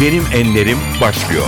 Benim 0.00 0.22
Enlerim 0.34 0.78
başlıyor. 1.00 1.46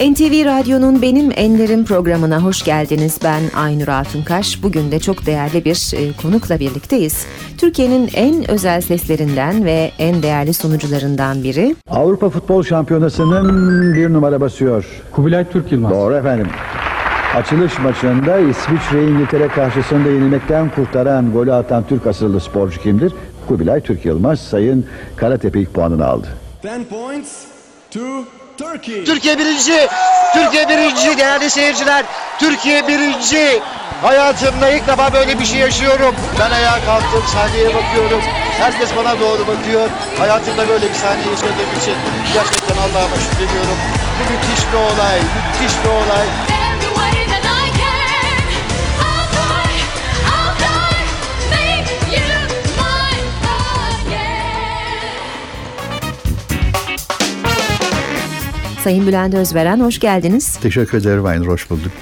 NTV 0.00 0.44
Radyo'nun 0.44 1.02
Benim 1.02 1.32
Enlerim 1.36 1.84
programına 1.84 2.42
hoş 2.42 2.62
geldiniz. 2.62 3.18
Ben 3.24 3.42
Aynur 3.56 3.88
Altunkaş. 3.88 4.62
Bugün 4.62 4.90
de 4.90 5.00
çok 5.00 5.26
değerli 5.26 5.64
bir 5.64 5.92
e, 5.96 6.12
konukla 6.22 6.60
birlikteyiz. 6.60 7.26
Türkiye'nin 7.58 8.10
en 8.14 8.50
özel 8.50 8.80
seslerinden 8.80 9.64
ve 9.64 9.90
en 9.98 10.22
değerli 10.22 10.54
sunucularından 10.54 11.42
biri. 11.42 11.76
Avrupa 11.90 12.30
Futbol 12.30 12.62
Şampiyonası'nın 12.62 13.94
bir 13.94 14.12
numara 14.12 14.40
basıyor. 14.40 14.84
Kubilay 15.12 15.44
Türk 15.50 15.72
Yılmaz. 15.72 15.92
Doğru 15.92 16.14
efendim. 16.14 16.46
Açılış 17.34 17.78
maçında 17.78 18.38
İsviçre 18.38 19.04
İngiltere 19.04 19.48
karşısında 19.48 20.08
yenilmekten 20.08 20.70
kurtaran 20.70 21.32
golü 21.32 21.52
atan 21.52 21.84
Türk 21.88 22.06
asıllı 22.06 22.40
sporcu 22.40 22.82
kimdir? 22.82 23.12
Kubilay 23.48 23.80
Türk 23.80 24.04
Yılmaz 24.04 24.40
Sayın 24.40 24.86
Karatepe 25.16 25.60
ilk 25.60 25.74
puanını 25.74 26.06
aldı. 26.06 26.26
10 26.64 26.84
points 26.84 27.30
to 27.90 28.00
Turkey. 28.58 29.04
Türkiye 29.04 29.38
birinci. 29.38 29.88
Türkiye 30.34 30.68
birinci 30.68 31.18
değerli 31.18 31.50
seyirciler. 31.50 32.04
Türkiye 32.38 32.88
birinci. 32.88 33.60
Hayatımda 34.02 34.70
ilk 34.70 34.88
defa 34.88 35.12
böyle 35.12 35.38
bir 35.38 35.44
şey 35.44 35.60
yaşıyorum. 35.60 36.14
Ben 36.40 36.50
ayağa 36.50 36.84
kalktım, 36.86 37.22
sahneye 37.32 37.68
bakıyorum. 37.68 38.20
Herkes 38.58 38.96
bana 38.96 39.20
doğru 39.20 39.46
bakıyor. 39.46 39.88
Hayatımda 40.18 40.68
böyle 40.68 40.88
bir 40.88 40.94
sahne 40.94 41.30
yaşadığım 41.30 41.78
için 41.80 41.94
gerçekten 42.34 42.76
Allah'a 42.76 43.18
şükrediyorum. 43.18 43.78
Bu 44.18 44.32
müthiş 44.32 44.72
bir 44.72 44.78
olay, 44.78 45.18
müthiş 45.18 45.84
bir 45.84 45.88
olay. 45.88 46.53
Sayın 58.84 59.06
Bülent 59.06 59.34
Özveren 59.34 59.80
hoş 59.80 59.98
geldiniz. 60.00 60.56
Teşekkür 60.56 60.98
ederim 60.98 61.26
Aynur 61.26 61.46
hoş 61.46 61.70
bulduk. 61.70 61.92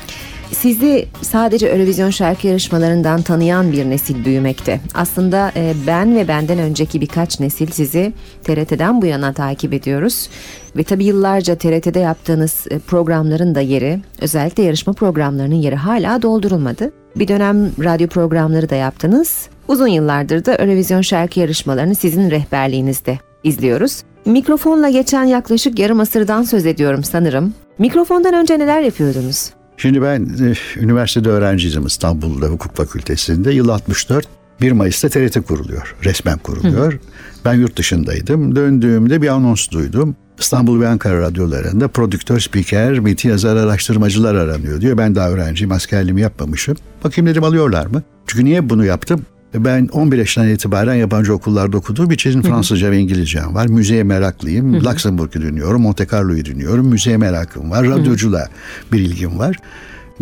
Sizi 0.52 1.06
sadece 1.22 1.66
Eurovision 1.66 2.10
şarkı 2.10 2.46
yarışmalarından 2.46 3.22
tanıyan 3.22 3.72
bir 3.72 3.90
nesil 3.90 4.24
büyümekte. 4.24 4.80
Aslında 4.94 5.52
e, 5.56 5.74
ben 5.86 6.16
ve 6.16 6.28
benden 6.28 6.58
önceki 6.58 7.00
birkaç 7.00 7.40
nesil 7.40 7.70
sizi 7.70 8.12
TRT'den 8.44 9.02
bu 9.02 9.06
yana 9.06 9.32
takip 9.32 9.72
ediyoruz. 9.72 10.28
Ve 10.76 10.84
tabii 10.84 11.04
yıllarca 11.04 11.56
TRT'de 11.56 11.98
yaptığınız 11.98 12.66
e, 12.70 12.78
programların 12.78 13.54
da 13.54 13.60
yeri, 13.60 14.00
özellikle 14.20 14.62
yarışma 14.62 14.92
programlarının 14.92 15.54
yeri 15.54 15.76
hala 15.76 16.22
doldurulmadı. 16.22 16.92
Bir 17.16 17.28
dönem 17.28 17.72
radyo 17.84 18.08
programları 18.08 18.70
da 18.70 18.74
yaptınız. 18.74 19.48
Uzun 19.68 19.88
yıllardır 19.88 20.44
da 20.44 20.54
Eurovision 20.54 21.00
şarkı 21.00 21.40
yarışmalarını 21.40 21.94
sizin 21.94 22.30
rehberliğinizde 22.30 23.18
izliyoruz. 23.44 24.02
Mikrofonla 24.26 24.88
geçen 24.88 25.24
yaklaşık 25.24 25.78
yarım 25.78 26.00
asırdan 26.00 26.42
söz 26.42 26.66
ediyorum 26.66 27.04
sanırım. 27.04 27.54
Mikrofondan 27.78 28.34
önce 28.34 28.58
neler 28.58 28.80
yapıyordunuz? 28.80 29.50
Şimdi 29.76 30.02
ben 30.02 30.20
e, 30.24 30.54
üniversitede 30.80 31.28
öğrenciydim 31.28 31.86
İstanbul'da 31.86 32.46
hukuk 32.46 32.76
fakültesinde. 32.76 33.52
Yıl 33.52 33.68
64 33.68 34.28
1 34.60 34.72
Mayıs'ta 34.72 35.08
TRT 35.08 35.46
kuruluyor. 35.46 35.96
Resmen 36.04 36.38
kuruluyor. 36.38 36.98
Ben 37.44 37.54
yurt 37.54 37.76
dışındaydım. 37.76 38.56
Döndüğümde 38.56 39.22
bir 39.22 39.28
anons 39.28 39.70
duydum. 39.70 40.16
İstanbul 40.38 40.80
ve 40.80 40.88
Ankara 40.88 41.20
radyolarında 41.20 41.88
prodüktör, 41.88 42.40
spiker, 42.40 42.98
meti 42.98 43.28
yazar, 43.28 43.56
araştırmacılar 43.56 44.34
aranıyor 44.34 44.80
diyor. 44.80 44.98
Ben 44.98 45.14
daha 45.14 45.30
öğrenciyim, 45.30 45.72
askerliğimi 45.72 46.20
yapmamışım. 46.20 46.76
Bakayım 47.04 47.30
dedim 47.30 47.44
alıyorlar 47.44 47.86
mı? 47.86 48.02
Çünkü 48.26 48.44
niye 48.44 48.70
bunu 48.70 48.84
yaptım? 48.84 49.26
Ben 49.54 49.88
11 49.92 50.18
yaşından 50.18 50.48
itibaren 50.48 50.94
yabancı 50.94 51.34
okullarda 51.34 51.76
okuduğum 51.76 52.10
için 52.10 52.42
Fransızca 52.42 52.90
ve 52.90 52.98
İngilizcem 52.98 53.54
var. 53.54 53.66
Müzeye 53.66 54.02
meraklıyım. 54.02 54.84
Luxemburg'u 54.84 55.42
dinliyorum, 55.42 55.82
Monte 55.82 56.06
Carlo'yu 56.12 56.44
dinliyorum. 56.44 56.86
Müzeye 56.88 57.16
merakım 57.16 57.70
var. 57.70 57.86
Radyoculuğa 57.88 58.48
bir 58.92 59.00
ilgim 59.00 59.38
var. 59.38 59.56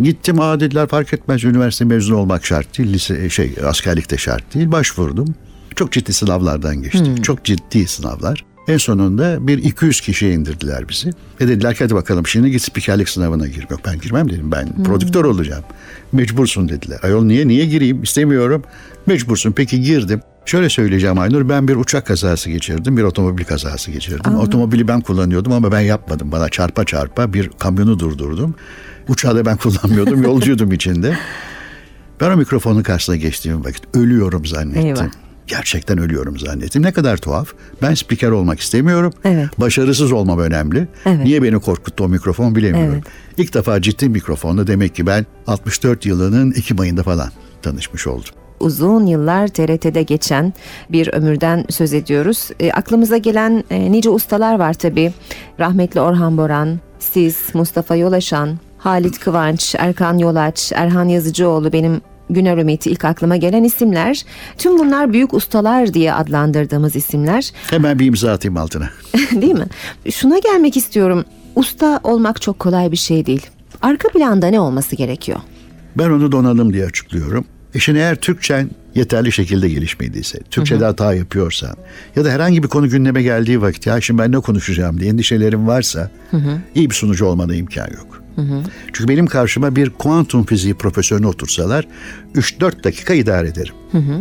Gittim 0.03 0.41
aa 0.41 0.61
dediler 0.61 0.87
fark 0.87 1.13
etmez 1.13 1.45
üniversite 1.45 1.85
mezunu 1.85 2.17
olmak 2.17 2.47
şart 2.47 2.79
değil. 2.79 2.93
Lise, 2.93 3.31
şey 3.31 3.55
askerlik 3.67 4.11
de 4.11 4.17
şart 4.17 4.55
değil. 4.55 4.73
Başvurdum. 4.73 5.35
Çok 5.77 5.93
ciddi 5.93 6.13
sınavlardan 6.13 6.83
geçtik. 6.83 7.25
Çok 7.25 7.45
ciddi 7.45 7.87
sınavlar. 7.87 8.45
En 8.71 8.77
sonunda 8.77 9.47
bir 9.47 9.59
200 9.59 10.01
kişiye 10.01 10.33
indirdiler 10.33 10.89
bizi. 10.89 11.11
Ve 11.41 11.49
dediler 11.49 11.75
ki 11.75 11.85
hadi 11.85 11.95
bakalım 11.95 12.27
şimdi 12.27 12.51
git 12.51 12.63
spikerlik 12.63 13.09
sınavına 13.09 13.47
gir. 13.47 13.67
Yok 13.71 13.81
ben 13.87 13.99
girmem 13.99 14.31
dedim 14.31 14.53
ben 14.53 14.85
prodüktör 14.85 15.25
olacağım. 15.25 15.65
Mecbursun 16.13 16.69
dediler. 16.69 16.99
Ayol 17.03 17.25
niye 17.25 17.49
niye 17.49 17.67
gireyim 17.67 18.03
istemiyorum. 18.03 18.63
Mecbursun 19.07 19.53
peki 19.53 19.81
girdim. 19.81 20.21
Şöyle 20.47 20.69
söyleyeceğim 20.69 21.19
Aynur 21.19 21.49
ben 21.49 21.69
bir 21.69 21.77
uçak 21.77 22.07
kazası 22.07 22.51
geçirdim 22.51 22.97
bir 22.97 23.03
otomobil 23.03 23.45
kazası 23.45 23.91
geçirdim. 23.91 24.35
Otomobili 24.35 24.89
ben 24.89 25.01
kullanıyordum 25.01 25.53
ama 25.53 25.73
ben 25.73 25.81
yapmadım. 25.81 26.33
Bana 26.33 26.49
çarpa 26.49 26.85
çarpa 26.85 27.33
bir 27.33 27.49
kamyonu 27.49 27.99
durdurdum. 27.99 28.55
Uçağı 29.09 29.37
da 29.37 29.47
ben 29.47 29.57
kullanmıyordum 29.57 30.23
yolcuydum 30.31 30.73
içinde. 30.73 31.19
Ben 32.21 32.31
o 32.31 32.37
mikrofonun 32.37 32.83
karşısına 32.83 33.17
geçtiğim 33.17 33.65
vakit 33.65 33.97
ölüyorum 33.97 34.47
zannettim. 34.47 34.87
Eyvah. 34.87 35.09
Gerçekten 35.51 35.99
ölüyorum 35.99 36.39
zannettim. 36.39 36.83
Ne 36.83 36.93
kadar 36.93 37.17
tuhaf. 37.17 37.53
Ben 37.83 37.95
spiker 37.95 38.31
olmak 38.31 38.61
istemiyorum. 38.61 39.13
Evet. 39.25 39.61
Başarısız 39.61 40.13
olmam 40.13 40.39
önemli. 40.39 40.89
Evet. 41.07 41.25
Niye 41.25 41.43
beni 41.43 41.61
korkuttu 41.61 42.05
o 42.05 42.09
mikrofon 42.09 42.55
bilemiyorum. 42.57 42.95
Evet. 42.95 43.05
İlk 43.37 43.55
defa 43.55 43.83
ciddi 43.83 44.09
mikrofonla 44.09 44.67
demek 44.67 44.95
ki 44.95 45.07
ben 45.07 45.27
64 45.47 46.07
yılının 46.07 46.51
Ekim 46.53 46.81
ayında 46.81 47.03
falan 47.03 47.29
tanışmış 47.63 48.07
oldum. 48.07 48.35
uzun 48.61 49.07
yıllar 49.07 49.49
TRT'de 49.49 50.03
geçen 50.03 50.53
bir 50.91 51.09
ömürden 51.13 51.65
söz 51.71 51.93
ediyoruz. 51.93 52.51
E, 52.61 52.73
aklımıza 52.73 53.17
gelen 53.17 53.65
e, 53.71 53.93
nice 53.93 54.11
ustalar 54.11 54.59
var 54.59 54.75
tabii. 54.75 55.13
Rahmetli 55.61 56.01
Orhan 56.01 56.39
Boran, 56.39 56.81
siz, 56.99 57.37
Mustafa 57.55 57.97
Yolaşan, 57.97 58.59
Halit 58.79 59.19
Kıvanç, 59.21 59.75
Erkan 59.79 60.19
Yolaç, 60.19 60.73
Erhan 60.75 61.09
Yazıcıoğlu 61.09 61.73
benim 61.73 62.01
Güner 62.35 62.59
Ümit'i 62.59 62.91
ilk 62.91 63.05
aklıma 63.05 63.37
gelen 63.37 63.65
isimler. 63.65 64.25
Tüm 64.59 64.79
bunlar 64.79 65.13
büyük 65.13 65.35
ustalar 65.35 65.95
diye 65.95 66.15
adlandırdığımız 66.15 66.97
isimler. 66.97 67.53
Hemen 67.71 67.99
bir 67.99 68.07
imza 68.07 68.33
atayım 68.33 68.57
altına. 68.57 68.91
Değil 69.33 69.55
mi? 69.55 69.67
Şuna 70.11 70.39
gelmek 70.39 70.77
istiyorum. 70.77 71.25
Usta 71.55 72.01
olmak 72.05 72.43
çok 72.43 72.59
kolay 72.59 72.93
bir 72.93 72.97
şey 72.97 73.27
değil. 73.27 73.47
Arka 73.83 74.09
planda 74.09 74.47
ne 74.47 74.61
olması 74.61 74.97
gerekiyor? 74.97 75.41
Ben 75.99 76.11
onu 76.11 76.33
donanım 76.33 76.73
diye 76.73 76.85
açıklıyorum. 76.87 77.45
İşin 77.75 77.95
eğer 77.95 78.17
Türkçen 78.17 78.71
yeterli 78.95 79.33
şekilde 79.33 79.69
gelişmediyse, 79.69 80.39
Türkçe'de 80.51 80.85
hata 80.85 81.15
yapıyorsan 81.15 81.77
ya 82.17 82.25
da 82.25 82.31
herhangi 82.31 82.63
bir 82.63 82.69
konu 82.69 82.89
gündeme 82.89 83.23
geldiği 83.23 83.63
vakit 83.63 83.87
ya 83.87 84.01
şimdi 84.01 84.23
ben 84.23 84.33
ne 84.33 84.39
konuşacağım 84.39 85.01
diye 85.01 85.11
endişelerin 85.11 85.67
varsa 85.67 86.11
iyi 86.75 86.91
bir 86.91 86.95
sunucu 86.95 87.27
olmana 87.27 87.55
imkan 87.55 87.89
yok. 87.91 88.20
Çünkü 88.93 89.09
benim 89.09 89.27
karşıma 89.27 89.77
bir 89.77 89.91
kuantum 89.91 90.45
fiziği 90.45 90.75
profesörünü 90.75 91.27
otursalar 91.27 91.87
3-4 92.35 92.85
dakika 92.85 93.15
idare 93.15 93.49
ederim. 93.49 93.75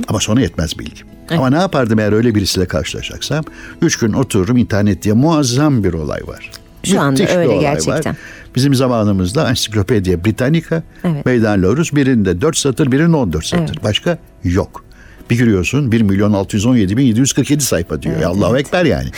Ama 0.08 0.20
sonra 0.20 0.42
yetmez 0.42 0.80
bilgim. 0.80 1.08
Ama 1.30 1.50
ne 1.50 1.58
yapardım 1.58 2.00
eğer 2.00 2.12
öyle 2.12 2.36
birisiyle 2.36 2.66
karşılaşacaksam? 2.68 3.44
3 3.81 3.98
gün 4.00 4.14
otururum 4.14 4.58
internet 4.58 5.03
diye 5.03 5.14
muazzam 5.14 5.84
bir 5.84 5.94
olay 5.94 6.22
var. 6.28 6.52
Şu 6.84 7.02
anda 7.02 7.22
Müthiş 7.22 7.36
bir 7.36 7.40
öyle 7.40 7.58
gerçekten. 7.58 8.12
Var. 8.14 8.19
Bizim 8.56 8.75
zamanımızda 8.75 9.50
Encyclopedia 9.50 10.25
Britannica, 10.25 10.84
Evet. 11.03 11.25
Meydan 11.25 11.64
Laurus 11.64 11.94
birinde 11.94 12.42
4 12.42 12.58
satır 12.58 12.92
birinde 12.92 13.16
14 13.16 13.46
satır. 13.46 13.64
Evet. 13.64 13.84
Başka 13.84 14.18
yok. 14.44 14.84
Bir 15.30 15.38
giriyorsun 15.38 15.92
1 15.92 16.02
milyon 16.02 16.34
617 16.34 16.98
bin 16.98 17.03
747 17.06 17.64
sayfa 17.64 18.02
diyor. 18.02 18.19
ya 18.19 18.30
Allahu 18.30 18.58
Ekber 18.58 18.86
yani. 18.86 19.09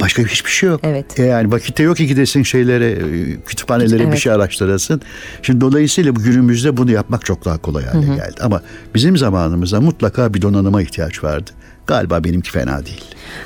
Başka 0.00 0.22
hiçbir 0.22 0.50
şey 0.50 0.68
yok. 0.68 0.80
Evet. 0.82 1.20
E 1.20 1.22
Yani 1.24 1.52
vakitte 1.52 1.82
yok 1.82 1.96
ki 1.96 2.06
gidesin 2.06 2.42
şeylere, 2.42 2.90
e, 2.90 3.40
kütüphanelere 3.46 4.02
Evet. 4.02 4.12
bir 4.12 4.18
şey 4.18 4.32
araştırasın. 4.32 5.00
Şimdi 5.42 5.60
dolayısıyla 5.60 6.12
günümüzde 6.12 6.76
bunu 6.76 6.90
yapmak 6.90 7.24
çok 7.24 7.44
daha 7.44 7.58
kolay 7.58 7.84
hale 7.84 8.06
geldi. 8.06 8.34
Ama 8.40 8.62
bizim 8.94 9.16
zamanımızda 9.16 9.80
mutlaka 9.80 10.34
bir 10.34 10.42
donanıma 10.42 10.82
ihtiyaç 10.82 11.24
vardı. 11.24 11.50
Galiba 11.86 12.24
benimki 12.24 12.50
fena 12.50 12.86
değil. 12.86 13.04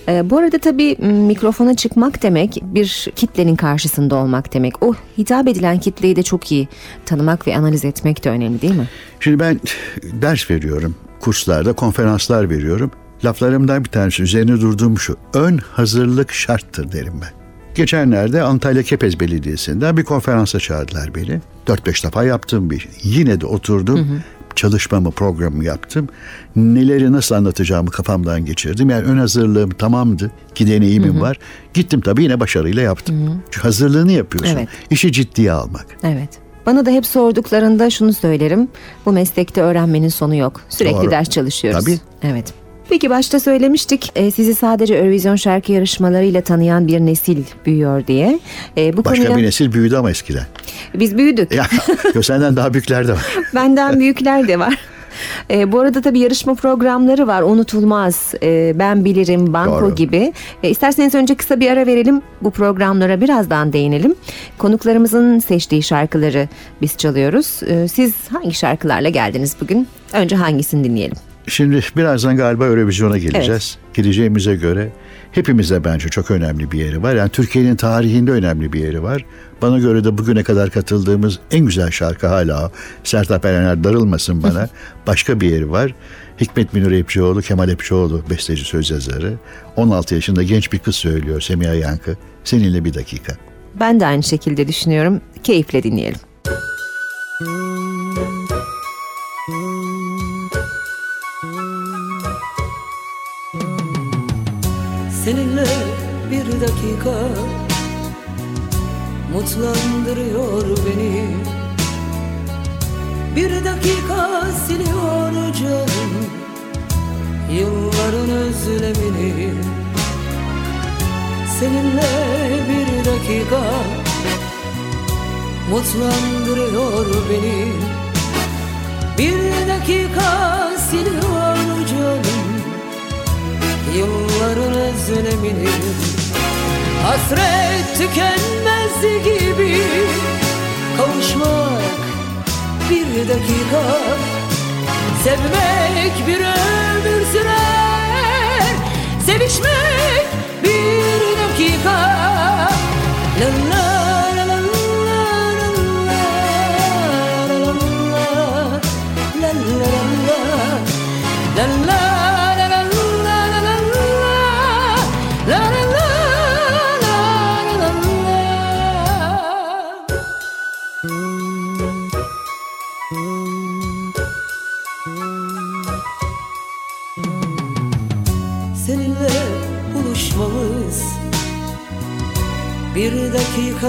Ee, 0.08 0.30
bu 0.30 0.38
arada 0.38 0.58
tabii 0.58 0.96
mikrofona 1.02 1.76
çıkmak 1.76 2.22
demek 2.22 2.62
bir 2.62 3.08
kitlenin 3.16 3.56
karşısında 3.56 4.14
olmak 4.16 4.54
demek. 4.54 4.82
O 4.82 4.94
hitap 5.18 5.48
edilen 5.48 5.80
kitleyi 5.80 6.16
de 6.16 6.22
çok 6.22 6.52
iyi 6.52 6.68
tanımak 7.06 7.46
ve 7.46 7.56
analiz 7.56 7.84
etmek 7.84 8.24
de 8.24 8.30
önemli 8.30 8.62
değil 8.62 8.74
mi? 8.74 8.88
Şimdi 9.20 9.38
ben 9.40 9.60
ders 10.02 10.50
veriyorum. 10.50 10.94
Kurslarda 11.20 11.72
konferanslar 11.72 12.50
veriyorum. 12.50 12.90
Laflarımdan 13.24 13.84
bir 13.84 13.90
tanesi 13.90 14.22
üzerine 14.22 14.60
durduğum 14.60 14.98
şu. 14.98 15.16
Ön 15.34 15.58
hazırlık 15.72 16.32
şarttır 16.32 16.92
derim 16.92 17.14
ben. 17.22 17.30
Geçenlerde 17.74 18.42
Antalya 18.42 18.82
Kepez 18.82 19.20
Belediyesi'nden 19.20 19.96
bir 19.96 20.04
konferansa 20.04 20.58
çağırdılar 20.58 21.14
beni. 21.14 21.40
4-5 21.66 22.06
defa 22.06 22.24
yaptığım 22.24 22.70
bir 22.70 22.78
şey. 22.78 22.90
Yine 23.02 23.40
de 23.40 23.46
oturdum. 23.46 24.22
Çalışmamı, 24.56 25.10
programımı 25.10 25.64
yaptım. 25.64 26.08
Neleri 26.56 27.12
nasıl 27.12 27.34
anlatacağımı 27.34 27.90
kafamdan 27.90 28.44
geçirdim. 28.44 28.90
Yani 28.90 29.04
ön 29.04 29.18
hazırlığım 29.18 29.70
tamamdı 29.70 30.30
ki 30.54 30.66
deneyimim 30.66 31.20
var. 31.20 31.38
Gittim 31.74 32.00
tabii 32.00 32.22
yine 32.22 32.40
başarıyla 32.40 32.82
yaptım. 32.82 33.42
Çünkü 33.50 33.60
hazırlığını 33.60 34.12
yapıyorsun. 34.12 34.56
Evet. 34.56 34.68
İşi 34.90 35.12
ciddiye 35.12 35.52
almak. 35.52 35.86
Evet. 36.02 36.28
Bana 36.66 36.86
da 36.86 36.90
hep 36.90 37.06
sorduklarında 37.06 37.90
şunu 37.90 38.12
söylerim. 38.12 38.68
Bu 39.06 39.12
meslekte 39.12 39.62
öğrenmenin 39.62 40.08
sonu 40.08 40.36
yok. 40.36 40.60
Sürekli 40.68 40.96
Doğru. 40.96 41.10
ders 41.10 41.30
çalışıyoruz. 41.30 41.84
Tabii. 41.84 41.98
Evet. 42.22 42.63
Peki 42.88 43.10
başta 43.10 43.40
söylemiştik 43.40 44.12
e, 44.16 44.30
sizi 44.30 44.54
sadece 44.54 44.94
Eurovision 44.94 45.36
şarkı 45.36 45.72
yarışmalarıyla 45.72 46.40
tanıyan 46.40 46.86
bir 46.86 47.00
nesil 47.00 47.42
büyüyor 47.66 48.06
diye. 48.06 48.38
E, 48.76 48.96
bu 48.96 49.04
Başka 49.04 49.24
konuya 49.24 49.36
bir 49.38 49.42
nesil 49.46 49.72
büyüdü 49.72 49.96
ama 49.96 50.10
eskiden. 50.10 50.44
biz 50.94 51.18
büyüdük. 51.18 51.52
Ya, 51.54 51.66
yo, 52.14 52.22
senden 52.22 52.56
daha 52.56 52.72
büyükler 52.72 53.08
de 53.08 53.12
var. 53.12 53.24
Benden 53.54 54.00
büyükler 54.00 54.48
de 54.48 54.58
var. 54.58 54.78
E, 55.50 55.72
bu 55.72 55.80
arada 55.80 56.00
tabii 56.02 56.18
yarışma 56.18 56.54
programları 56.54 57.26
var. 57.26 57.42
Unutulmaz. 57.42 58.34
E, 58.42 58.72
ben 58.78 59.04
bilirim, 59.04 59.52
banko 59.52 59.80
Doğru. 59.80 59.94
gibi. 59.94 60.32
E, 60.62 60.70
isterseniz 60.70 61.14
önce 61.14 61.34
kısa 61.34 61.60
bir 61.60 61.70
ara 61.70 61.86
verelim. 61.86 62.22
Bu 62.42 62.50
programlara 62.50 63.20
birazdan 63.20 63.72
değinelim. 63.72 64.14
Konuklarımızın 64.58 65.38
seçtiği 65.38 65.82
şarkıları 65.82 66.48
biz 66.82 66.96
çalıyoruz. 66.96 67.60
E, 67.66 67.88
siz 67.88 68.12
hangi 68.32 68.54
şarkılarla 68.54 69.08
geldiniz 69.08 69.56
bugün? 69.60 69.88
Önce 70.12 70.36
hangisini 70.36 70.84
dinleyelim? 70.84 71.16
Şimdi 71.46 71.80
birazdan 71.96 72.36
galiba 72.36 72.66
Eurovision'a 72.66 73.18
geleceğiz. 73.18 73.78
Gideceğimize 73.94 74.56
göre 74.56 74.92
hepimize 75.32 75.84
bence 75.84 76.08
çok 76.08 76.30
önemli 76.30 76.72
bir 76.72 76.78
yeri 76.78 77.02
var. 77.02 77.14
Yani 77.14 77.28
Türkiye'nin 77.28 77.76
tarihinde 77.76 78.30
önemli 78.30 78.72
bir 78.72 78.80
yeri 78.80 79.02
var. 79.02 79.24
Bana 79.62 79.78
göre 79.78 80.04
de 80.04 80.18
bugüne 80.18 80.42
kadar 80.42 80.70
katıldığımız 80.70 81.38
en 81.50 81.66
güzel 81.66 81.90
şarkı 81.90 82.26
hala 82.26 82.66
o. 82.66 82.70
Sertab 83.04 83.44
Erener 83.44 83.84
darılmasın 83.84 84.42
bana. 84.42 84.68
Başka 85.06 85.40
bir 85.40 85.50
yeri 85.50 85.70
var. 85.70 85.94
Hikmet 86.40 86.74
Münir 86.74 86.90
Epçioğlu, 86.90 87.42
Kemal 87.42 87.68
Epçioğlu 87.68 88.22
besteci 88.30 88.64
söz 88.64 88.90
yazarı. 88.90 89.34
16 89.76 90.14
yaşında 90.14 90.42
genç 90.42 90.72
bir 90.72 90.78
kız 90.78 90.96
söylüyor 90.96 91.40
Semiha 91.40 91.74
Yankı. 91.74 92.16
Seninle 92.44 92.84
bir 92.84 92.94
dakika. 92.94 93.32
Ben 93.80 94.00
de 94.00 94.06
aynı 94.06 94.22
şekilde 94.22 94.68
düşünüyorum. 94.68 95.20
Keyifle 95.42 95.82
dinleyelim. 95.82 96.20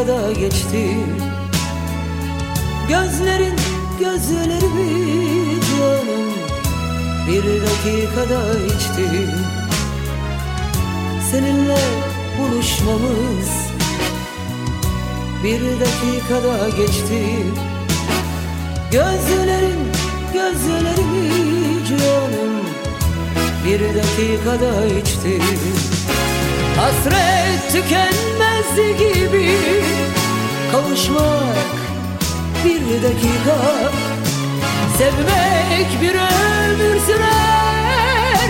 Dakikada 0.07 0.31
geçti. 0.31 0.97
Gözlerin 2.89 3.55
gözlerimi 3.99 5.61
canım 5.61 6.33
bir 7.27 7.43
dakikada 7.43 8.59
içti. 8.65 9.29
Seninle 11.31 11.77
buluşmamız 12.39 13.49
bir 15.43 15.61
dakikada 15.61 16.69
geçti. 16.69 17.23
Gözlerin 18.91 19.79
gözlerimi 20.33 21.85
canım 21.89 22.65
bir 23.65 23.79
dakikada 23.79 24.85
içti 24.85 25.41
Hasret 26.77 27.71
tükenmez 27.71 28.99
gibi 28.99 29.57
kavuşmak 30.71 31.65
bir 32.65 33.03
dakika. 33.03 33.57
Sevmek 34.97 36.01
bir 36.01 36.15
ömür 36.15 36.99
sürer 36.99 38.49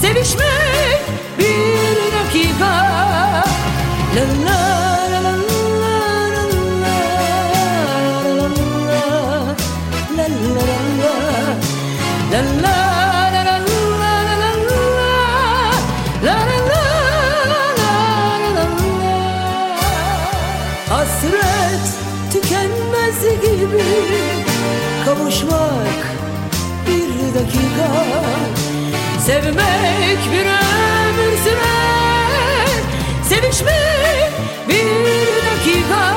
Sevişmek 0.00 1.00
bir 1.38 1.96
dakika. 2.18 2.86
La 4.16 4.50
la 4.50 4.95
kavuşmak 25.26 26.06
bir 26.86 27.34
dakika. 27.34 27.88
Sevmek 29.26 30.18
bir 30.32 30.46
ömür 30.46 31.38
sürer. 31.44 32.82
Sevişmek 33.28 34.32
bir 34.68 34.86
dakika 35.46 36.15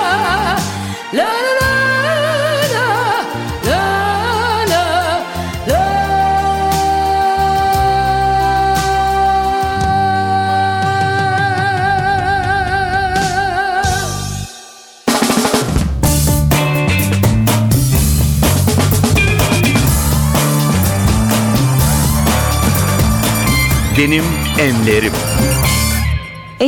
Benim 23.99 24.23
enlerim. 24.59 25.11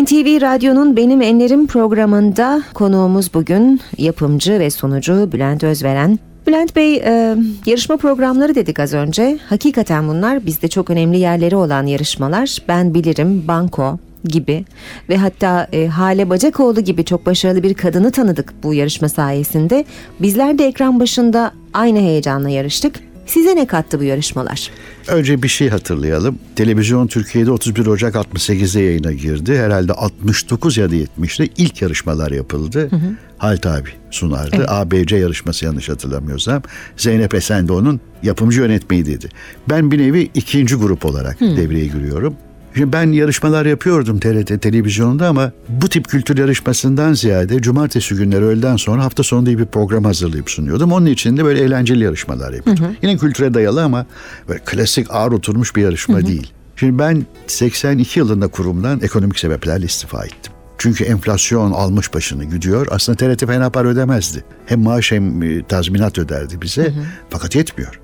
NTV 0.03 0.41
Radyo'nun 0.41 0.95
Benim 0.95 1.21
Enlerim 1.21 1.67
programında 1.67 2.63
konuğumuz 2.73 3.33
bugün 3.33 3.81
yapımcı 3.97 4.59
ve 4.59 4.69
sunucu 4.69 5.29
Bülent 5.31 5.63
Özveren. 5.63 6.19
Bülent 6.47 6.75
Bey, 6.75 6.95
e, 6.95 7.35
yarışma 7.65 7.97
programları 7.97 8.55
dedik 8.55 8.79
az 8.79 8.93
önce. 8.93 9.39
Hakikaten 9.50 10.07
bunlar 10.07 10.45
bizde 10.45 10.67
çok 10.67 10.89
önemli 10.89 11.17
yerleri 11.17 11.55
olan 11.55 11.85
yarışmalar. 11.85 12.57
Ben 12.67 12.93
bilirim, 12.93 13.47
Banko 13.47 13.97
gibi 14.23 14.65
ve 15.09 15.17
hatta 15.17 15.67
e, 15.73 15.88
Hale 15.88 16.29
Bacakoğlu 16.29 16.81
gibi 16.81 17.05
çok 17.05 17.25
başarılı 17.25 17.63
bir 17.63 17.73
kadını 17.73 18.11
tanıdık 18.11 18.53
bu 18.63 18.73
yarışma 18.73 19.09
sayesinde. 19.09 19.85
Bizler 20.19 20.57
de 20.57 20.65
ekran 20.65 21.00
başında 21.00 21.51
aynı 21.73 22.00
heyecanla 22.00 22.50
yarıştık. 22.50 23.10
Size 23.25 23.55
ne 23.55 23.67
kattı 23.67 23.99
bu 23.99 24.03
yarışmalar? 24.03 24.69
Önce 25.07 25.43
bir 25.43 25.47
şey 25.47 25.69
hatırlayalım. 25.69 26.39
Televizyon 26.55 27.07
Türkiye'de 27.07 27.51
31 27.51 27.85
Ocak 27.85 28.15
68'de 28.15 28.81
yayına 28.81 29.11
girdi. 29.11 29.57
Herhalde 29.57 29.93
69 29.93 30.77
ya 30.77 30.91
da 30.91 30.95
70'te 30.95 31.49
ilk 31.57 31.81
yarışmalar 31.81 32.31
yapıldı. 32.31 32.89
Halit 33.37 33.65
abi 33.65 33.89
sunardı. 34.11 34.65
ABC 34.67 35.17
yarışması 35.17 35.65
yanlış 35.65 35.89
hatırlamıyorsam. 35.89 36.61
Zeynep 36.97 37.33
Esen 37.35 37.67
de 37.67 37.73
onun 37.73 37.99
yapımcı 38.23 38.61
yönetmeniydi. 38.61 39.29
Ben 39.69 39.91
bir 39.91 39.97
nevi 39.97 40.29
ikinci 40.33 40.75
grup 40.75 41.05
olarak 41.05 41.39
devreye 41.39 41.85
giriyorum. 41.85 42.35
Şimdi 42.75 42.93
ben 42.93 43.11
yarışmalar 43.11 43.65
yapıyordum 43.65 44.19
TRT 44.19 44.61
televizyonda 44.61 45.27
ama 45.27 45.51
bu 45.69 45.89
tip 45.89 46.07
kültür 46.09 46.37
yarışmasından 46.37 47.13
ziyade 47.13 47.61
cumartesi 47.61 48.15
günleri 48.15 48.45
öğleden 48.45 48.75
sonra 48.75 49.03
hafta 49.03 49.23
sonunda 49.23 49.57
bir 49.57 49.65
program 49.65 50.03
hazırlayıp 50.03 50.49
sunuyordum. 50.49 50.91
Onun 50.91 51.05
için 51.05 51.37
de 51.37 51.45
böyle 51.45 51.61
eğlenceli 51.61 52.03
yarışmalar 52.03 52.53
yapıyordum. 52.53 52.85
Yine 53.01 53.17
kültüre 53.17 53.53
dayalı 53.53 53.83
ama 53.83 54.05
böyle 54.49 54.59
klasik 54.65 55.07
ağır 55.11 55.31
oturmuş 55.31 55.75
bir 55.75 55.81
yarışma 55.81 56.17
değil. 56.27 56.51
Şimdi 56.75 56.99
ben 56.99 57.25
82 57.47 58.19
yılında 58.19 58.47
kurumdan 58.47 58.99
ekonomik 59.03 59.39
sebeplerle 59.39 59.85
istifa 59.85 60.25
ettim. 60.25 60.53
Çünkü 60.77 61.03
enflasyon 61.03 61.71
almış 61.71 62.13
başını 62.13 62.43
gidiyor. 62.45 62.87
Aslında 62.91 63.17
TRT 63.17 63.47
fena 63.47 63.69
para 63.69 63.87
ödemezdi. 63.87 64.43
Hem 64.65 64.81
maaş 64.81 65.11
hem 65.11 65.43
e, 65.43 65.63
tazminat 65.63 66.17
öderdi 66.19 66.61
bize. 66.61 66.93
Fakat 67.29 67.55
yetmiyor. 67.55 67.99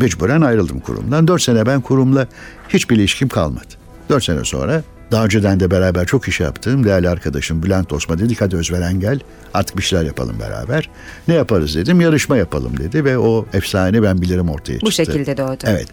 Mecburen 0.00 0.40
ayrıldım 0.40 0.80
kurumdan. 0.80 1.28
Dört 1.28 1.42
sene 1.42 1.66
ben 1.66 1.80
kurumla 1.80 2.26
hiçbir 2.68 2.96
ilişkim 2.96 3.28
kalmadı. 3.28 3.79
Dört 4.10 4.24
sene 4.24 4.44
sonra 4.44 4.82
daha 5.12 5.24
önceden 5.24 5.60
de 5.60 5.70
beraber 5.70 6.06
çok 6.06 6.28
iş 6.28 6.40
yaptığım 6.40 6.84
değerli 6.84 7.08
arkadaşım 7.08 7.62
Bülent 7.62 7.92
Osman 7.92 8.18
dedik 8.18 8.40
hadi 8.40 8.56
Özveren 8.56 9.00
gel 9.00 9.20
artık 9.54 9.78
bir 9.78 9.82
şeyler 9.82 10.04
yapalım 10.04 10.36
beraber. 10.40 10.90
Ne 11.28 11.34
yaparız 11.34 11.76
dedim 11.76 12.00
yarışma 12.00 12.36
yapalım 12.36 12.76
dedi 12.78 13.04
ve 13.04 13.18
o 13.18 13.46
efsane 13.52 14.02
ben 14.02 14.22
bilirim 14.22 14.48
ortaya 14.48 14.72
çıktı. 14.72 14.86
Bu 14.86 14.90
şekilde 14.90 15.36
doğdu. 15.36 15.64
Evet. 15.64 15.86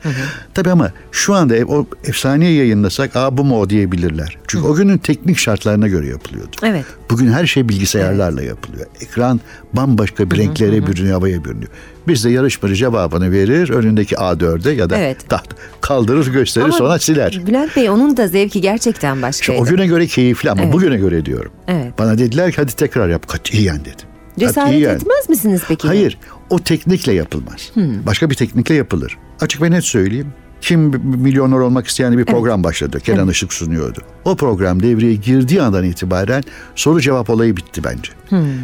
Tabii 0.53 0.69
ama 0.71 0.91
şu 1.12 1.33
anda 1.33 1.55
o 1.67 1.88
efsaneyi 2.03 2.57
yayınlasak 2.57 3.15
aa 3.15 3.38
bu 3.38 3.43
mu 3.43 3.59
o 3.59 3.69
diyebilirler. 3.69 4.38
Çünkü 4.47 4.67
o 4.67 4.75
günün 4.75 4.97
teknik 4.97 5.38
şartlarına 5.38 5.88
göre 5.88 6.07
yapılıyordu. 6.07 6.55
Evet. 6.63 6.86
Bugün 7.09 7.31
her 7.31 7.45
şey 7.45 7.69
bilgisayarlarla 7.69 8.41
yapılıyor. 8.41 8.86
Ekran 9.01 9.39
bambaşka 9.74 10.31
bir 10.31 10.38
renklere 10.38 10.88
bürünüyor, 10.88 11.13
havaya 11.13 11.45
bürünüyor. 11.45 11.71
Biz 12.08 12.26
de 12.26 12.30
yarışmacı 12.30 12.76
cevabını 12.76 13.32
verir, 13.32 13.70
önündeki 13.70 14.16
A4'e 14.16 14.72
ya 14.74 14.90
da 14.90 14.98
Evet. 14.98 15.30
taht 15.30 15.48
kaldırır 15.82 16.28
gösterir 16.34 16.66
Ama 16.66 16.74
sonra 16.74 17.00
siler. 17.00 17.42
Bülent 17.48 17.76
Bey 17.76 17.90
onun 17.90 18.18
da 18.18 18.28
zevki 18.28 18.62
gerçekten 18.62 19.14
İşte 19.16 19.22
başkaydı. 19.28 19.62
o 19.62 19.66
güne 19.66 19.88
göre 19.88 20.08
keyifli 20.08 20.52
ama 20.52 20.62
Evet. 20.64 20.74
bugüne 20.74 20.98
göre 20.98 21.26
diyorum. 21.26 21.52
Evet. 21.68 21.94
Bana 22.00 22.18
dediler 22.18 22.52
ki 22.52 22.58
hadi 22.62 22.76
tekrar 22.76 23.10
yap. 23.10 23.28
Katiyen 23.28 23.80
dedim. 23.80 24.08
Cesaret 24.40 24.56
Katiyen. 24.72 24.96
etmez 24.96 25.30
misiniz 25.30 25.62
peki? 25.68 25.88
Hayır, 25.88 26.18
o 26.50 26.60
teknikle 26.60 27.14
yapılmaz. 27.14 27.72
Başka 28.06 28.30
bir 28.30 28.36
teknikle 28.36 28.76
yapılır. 28.76 29.18
Açık 29.42 29.62
ve 29.62 29.72
net 29.72 29.84
söyleyeyim. 29.84 30.34
Kim 30.62 30.80
milyoner 31.04 31.58
olmak 31.58 31.88
isteyen 31.88 32.18
bir 32.18 32.26
program 32.26 32.64
başladı. 32.64 33.00
Kenan 33.00 33.30
Işık 33.30 33.54
sunuyordu. 33.54 34.00
O 34.26 34.36
program 34.36 34.84
devreye 34.84 35.16
girdiği 35.16 35.62
andan 35.62 35.84
itibaren 35.84 36.44
soru 36.76 37.02
cevap 37.02 37.30
olayı 37.30 37.58
bitti 37.58 37.82
bence. 37.84 38.12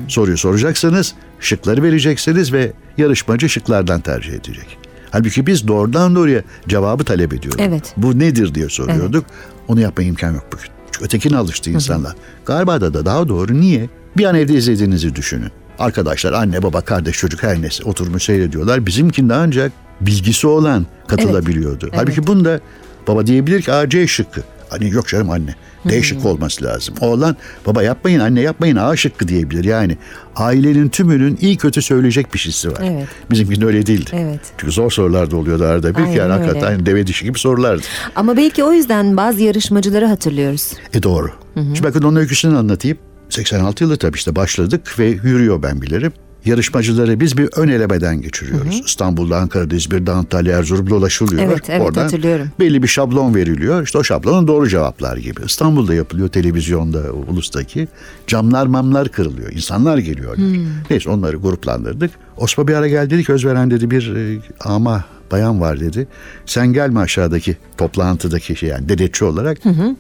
Soruyu 0.07 0.37
soracaksınız, 0.37 1.13
şıkları 1.39 1.83
vereceksiniz 1.83 2.53
ve 2.53 2.71
yarışmacı 2.97 3.49
şıklardan 3.49 4.01
tercih 4.01 4.33
edecek. 4.33 4.77
Halbuki 5.11 5.47
biz 5.47 5.67
doğrudan 5.67 6.15
doğruya 6.15 6.41
cevabı 6.67 7.03
talep 7.03 7.33
ediyorduk. 7.33 7.61
Evet. 7.61 7.93
Bu 7.97 8.19
nedir 8.19 8.55
diye 8.55 8.69
soruyorduk. 8.69 9.25
Onu 9.67 9.81
yapma 9.81 10.03
imkan 10.03 10.33
yok 10.33 10.45
bugün. 10.53 10.67
Ötekine 11.01 11.37
alıştı 11.37 11.69
insanlar. 11.69 12.15
Galiba 12.45 12.81
da, 12.81 12.93
da 12.93 13.05
daha 13.05 13.27
doğru. 13.27 13.53
Niye? 13.53 13.89
Bir 14.17 14.25
an 14.25 14.35
evde 14.35 14.53
izlediğinizi 14.53 15.15
düşünün. 15.15 15.51
Arkadaşlar 15.79 16.33
anne 16.33 16.63
baba 16.63 16.81
kardeş 16.81 17.17
çocuk 17.17 17.43
her 17.43 17.61
neyse 17.61 17.83
oturmuş 17.83 18.23
seyrediyorlar. 18.23 18.85
Bizimkinde 18.85 19.33
ancak 19.33 19.71
bilgisi 20.01 20.47
olan 20.47 20.85
katılabiliyordu. 21.07 21.89
Halbuki 21.95 22.27
bunda 22.27 22.59
baba 23.07 23.27
diyebilir 23.27 23.61
ki 23.61 23.73
A 23.73 23.89
C 23.89 24.07
şıkkı. 24.07 24.41
Hani 24.69 24.89
yok 24.89 25.07
canım 25.07 25.29
anne. 25.29 25.55
D 25.89 26.03
şıkkı 26.03 26.27
olması 26.27 26.63
lazım. 26.63 26.95
Oğlan 27.01 27.35
baba 27.67 27.83
yapmayın 27.83 28.19
anne 28.19 28.41
yapmayın 28.41 28.75
A 28.75 28.95
şıkkı 28.95 29.27
diyebilir. 29.27 29.63
Yani 29.63 29.97
ailenin 30.35 30.89
tümünün 30.89 31.37
iyi 31.41 31.57
kötü 31.57 31.81
söyleyecek 31.81 32.33
bir 32.33 32.39
şeysi 32.39 32.71
var. 32.71 32.81
Evet. 32.83 33.07
Bizimkinde 33.31 33.65
öyle 33.65 33.85
değildi. 33.85 34.09
Evet. 34.13 34.39
Çünkü 34.57 34.71
zor 34.73 34.91
sorular 34.91 35.31
da 35.31 35.37
oluyordu 35.37 35.63
arada 35.63 35.95
bir. 35.95 35.99
Aynen 36.01 36.11
Yani 36.11 36.33
öyle. 36.33 36.43
hakikaten 36.45 36.85
deve 36.85 37.07
dişi 37.07 37.25
gibi 37.25 37.39
sorulardı. 37.39 37.83
Ama 38.15 38.37
belki 38.37 38.63
o 38.63 38.73
yüzden 38.73 39.17
bazı 39.17 39.41
yarışmacıları 39.41 40.05
hatırlıyoruz. 40.05 40.71
E 40.93 41.03
doğru. 41.03 41.29
Şimdi 41.55 41.83
bakın 41.83 42.01
onun 42.01 42.15
öyküsünü 42.15 42.57
anlatayım. 42.57 42.97
86 43.29 43.83
yılı 43.83 43.97
tabii 43.97 44.15
işte 44.17 44.35
başladık 44.35 44.95
ve 44.99 45.05
yürüyor 45.05 45.63
ben 45.63 45.81
bilirim. 45.81 46.13
Yarışmacıları 46.45 47.19
biz 47.19 47.37
bir 47.37 47.49
ön 47.55 47.67
elemeden 47.67 48.21
geçiriyoruz. 48.21 48.81
İstanbul'da, 48.85 49.37
Ankara'da, 49.37 49.75
İzmir'de, 49.75 50.11
Antalya, 50.11 50.57
Erzurum'da 50.59 50.95
ulaşılıyor. 50.95 51.43
Evet, 51.43 51.69
evet, 51.69 51.97
hatırlıyorum. 51.97 52.47
belli 52.59 52.83
bir 52.83 52.87
şablon 52.87 53.35
veriliyor. 53.35 53.83
İşte 53.83 53.97
o 53.97 54.03
şablonun 54.03 54.47
doğru 54.47 54.69
cevaplar 54.69 55.17
gibi. 55.17 55.41
İstanbul'da 55.45 55.93
yapılıyor, 55.93 56.27
televizyonda, 56.27 57.13
ulustaki. 57.13 57.87
Camlar 58.27 58.65
mamlar 58.65 59.09
kırılıyor. 59.09 59.51
İnsanlar 59.51 59.97
geliyorlar. 59.97 60.45
Neyse 60.89 61.09
onları 61.09 61.37
gruplandırdık. 61.37 62.11
Osman 62.37 62.67
bir 62.67 62.73
ara 62.73 62.87
geldi 62.87 63.09
dedi 63.09 63.23
ki 63.23 63.31
Özveren 63.33 63.71
dedi 63.71 63.91
bir 63.91 64.15
e, 64.15 64.39
ama 64.59 65.05
bayan 65.31 65.61
var 65.61 65.79
dedi. 65.79 66.07
Sen 66.45 66.73
gelme 66.73 66.99
aşağıdaki 66.99 67.57
toplantıdaki 67.77 68.55
şey 68.55 68.69
yani 68.69 68.89
dedetçi 68.89 69.25
olarak. 69.25 69.57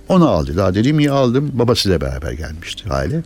Onu 0.09 0.29
al 0.29 0.47
dedi. 0.47 0.57
Daha 0.57 0.75
dedim 0.75 0.99
iyi 0.99 1.11
aldım. 1.11 1.51
Babasıyla 1.53 2.01
beraber 2.01 2.31
gelmişti 2.31 2.89
aile. 2.89 3.23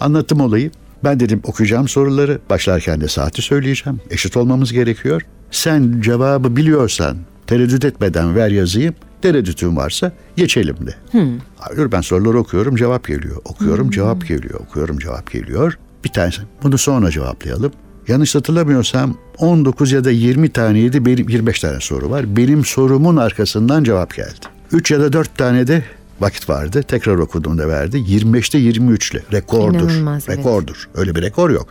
Anlattım 0.00 0.40
olayı. 0.40 0.70
Ben 1.04 1.20
dedim 1.20 1.40
okuyacağım 1.44 1.88
soruları. 1.88 2.38
Başlarken 2.50 3.00
de 3.00 3.08
saati 3.08 3.42
söyleyeceğim. 3.42 4.00
Eşit 4.10 4.36
olmamız 4.36 4.72
gerekiyor. 4.72 5.22
Sen 5.50 6.00
cevabı 6.00 6.56
biliyorsan 6.56 7.16
tereddüt 7.46 7.84
etmeden 7.84 8.34
ver 8.34 8.48
yazayım. 8.50 8.94
Tereddütün 9.22 9.76
varsa 9.76 10.12
geçelim 10.36 10.76
de. 10.86 10.94
Hayır 11.58 11.92
ben 11.92 12.00
soruları 12.00 12.38
okuyorum 12.38 12.76
cevap 12.76 13.06
geliyor. 13.06 13.36
Okuyorum 13.44 13.90
cevap 13.90 14.26
geliyor. 14.28 14.60
Okuyorum 14.60 14.98
cevap 14.98 15.30
geliyor. 15.32 15.78
Bir 16.04 16.08
tanesi 16.08 16.42
bunu 16.62 16.78
sonra 16.78 17.10
cevaplayalım. 17.10 17.72
Yanlış 18.08 18.34
hatırlamıyorsam 18.34 19.16
19 19.38 19.92
ya 19.92 20.04
da 20.04 20.10
20 20.10 20.48
taneydi 20.48 21.06
benim 21.06 21.28
25 21.28 21.60
tane 21.60 21.80
soru 21.80 22.10
var. 22.10 22.36
Benim 22.36 22.64
sorumun 22.64 23.16
arkasından 23.16 23.84
cevap 23.84 24.14
geldi. 24.14 24.46
3 24.72 24.90
ya 24.90 25.00
da 25.00 25.12
4 25.12 25.38
tane 25.38 25.66
de 25.66 25.82
vakit 26.20 26.48
vardı. 26.48 26.82
Tekrar 26.82 27.16
okuduğumda 27.16 27.68
verdi. 27.68 27.96
25'te 27.96 28.58
23'lü. 28.58 29.20
Rekordur. 29.32 29.90
İnanılmaz, 29.90 30.24
evet. 30.28 30.38
Rekordur. 30.38 30.88
Öyle 30.94 31.14
bir 31.14 31.22
rekor 31.22 31.50
yok. 31.50 31.68